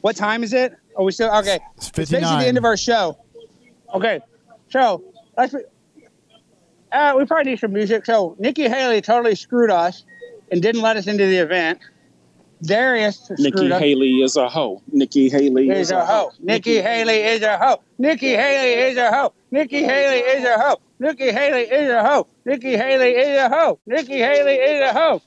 [0.00, 0.74] What time is it?
[0.96, 1.60] Oh, we still okay.
[1.76, 2.02] It's 59.
[2.02, 3.18] It's basically the end of our show.
[3.94, 4.20] Okay,
[4.68, 5.02] so
[5.36, 5.54] let's.
[6.92, 8.06] Uh, we probably need some music.
[8.06, 10.04] So Nikki Haley totally screwed us
[10.50, 11.80] and didn't let us into the event.
[12.62, 13.80] Darius Nikki us.
[13.80, 14.82] Haley is a hoe.
[14.90, 16.32] Nikki Haley is a hoe.
[16.38, 17.82] Nikki Haley is a hoe.
[17.98, 19.32] Nikki Haley is a hoe.
[19.50, 20.80] Nikki Haley is a hoe.
[21.04, 22.26] Nikki Haley is a hoe.
[22.46, 23.78] Nikki Haley is a hoe.
[23.84, 25.20] Nikki Haley is a hoe.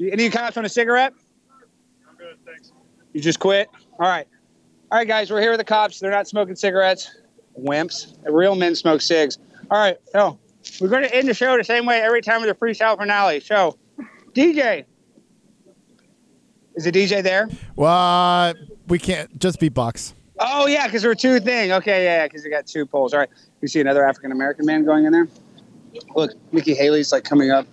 [0.00, 1.12] Any comments on a cigarette?
[2.08, 2.70] I'm good, thanks.
[3.12, 3.68] You just quit?
[3.98, 4.28] All right.
[4.92, 5.98] All right, guys, we're here with the cops.
[5.98, 7.10] They're not smoking cigarettes.
[7.58, 8.16] Wimps.
[8.22, 9.38] Real men smoke cigs.
[9.68, 10.38] All right, so
[10.80, 13.40] we're going to end the show the same way every time with the freestyle finale.
[13.40, 13.76] So,
[14.32, 14.84] DJ.
[16.76, 17.48] Is the DJ there?
[17.74, 18.54] Well, uh,
[18.86, 20.14] we can't just be Bucks.
[20.40, 21.70] Oh yeah, because we're two thing.
[21.70, 23.12] Okay, yeah, because we got two poles.
[23.12, 23.28] All right,
[23.60, 25.28] we see another African American man going in there.
[26.14, 27.66] Look, Nikki Haley's like coming up,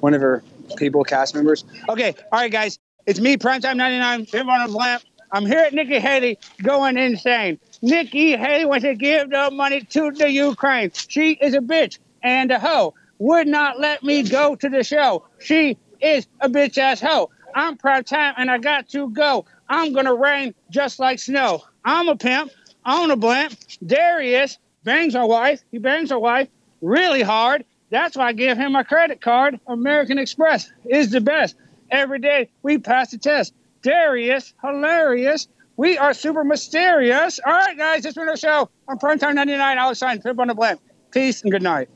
[0.00, 0.42] one of her
[0.76, 1.64] people, cast members.
[1.90, 5.02] Okay, all right, guys, it's me, Primetime 99, Pimp on the Blimp.
[5.30, 7.58] I'm here at Nikki Haley going insane.
[7.82, 10.92] Nikki Haley wants to give the money to the Ukraine.
[11.08, 12.94] She is a bitch and a hoe.
[13.18, 15.24] Would not let me go to the show.
[15.38, 17.30] She is a bitch ass hoe.
[17.54, 19.46] I'm proud time and I got to go.
[19.68, 21.64] I'm gonna rain just like snow.
[21.86, 22.50] I'm a pimp.
[22.84, 23.54] I'm a blimp.
[23.84, 25.62] Darius bangs our wife.
[25.70, 26.48] He bangs our wife
[26.82, 27.64] really hard.
[27.90, 29.60] That's why I give him my credit card.
[29.68, 31.54] American Express is the best.
[31.88, 33.54] Every day we pass the test.
[33.82, 35.46] Darius, hilarious.
[35.76, 37.38] We are super mysterious.
[37.44, 39.78] All right, guys, this has been our show on Primetime 99.
[39.78, 40.80] Alex Stein, Pimp on the Blimp.
[41.12, 41.88] Peace and good night.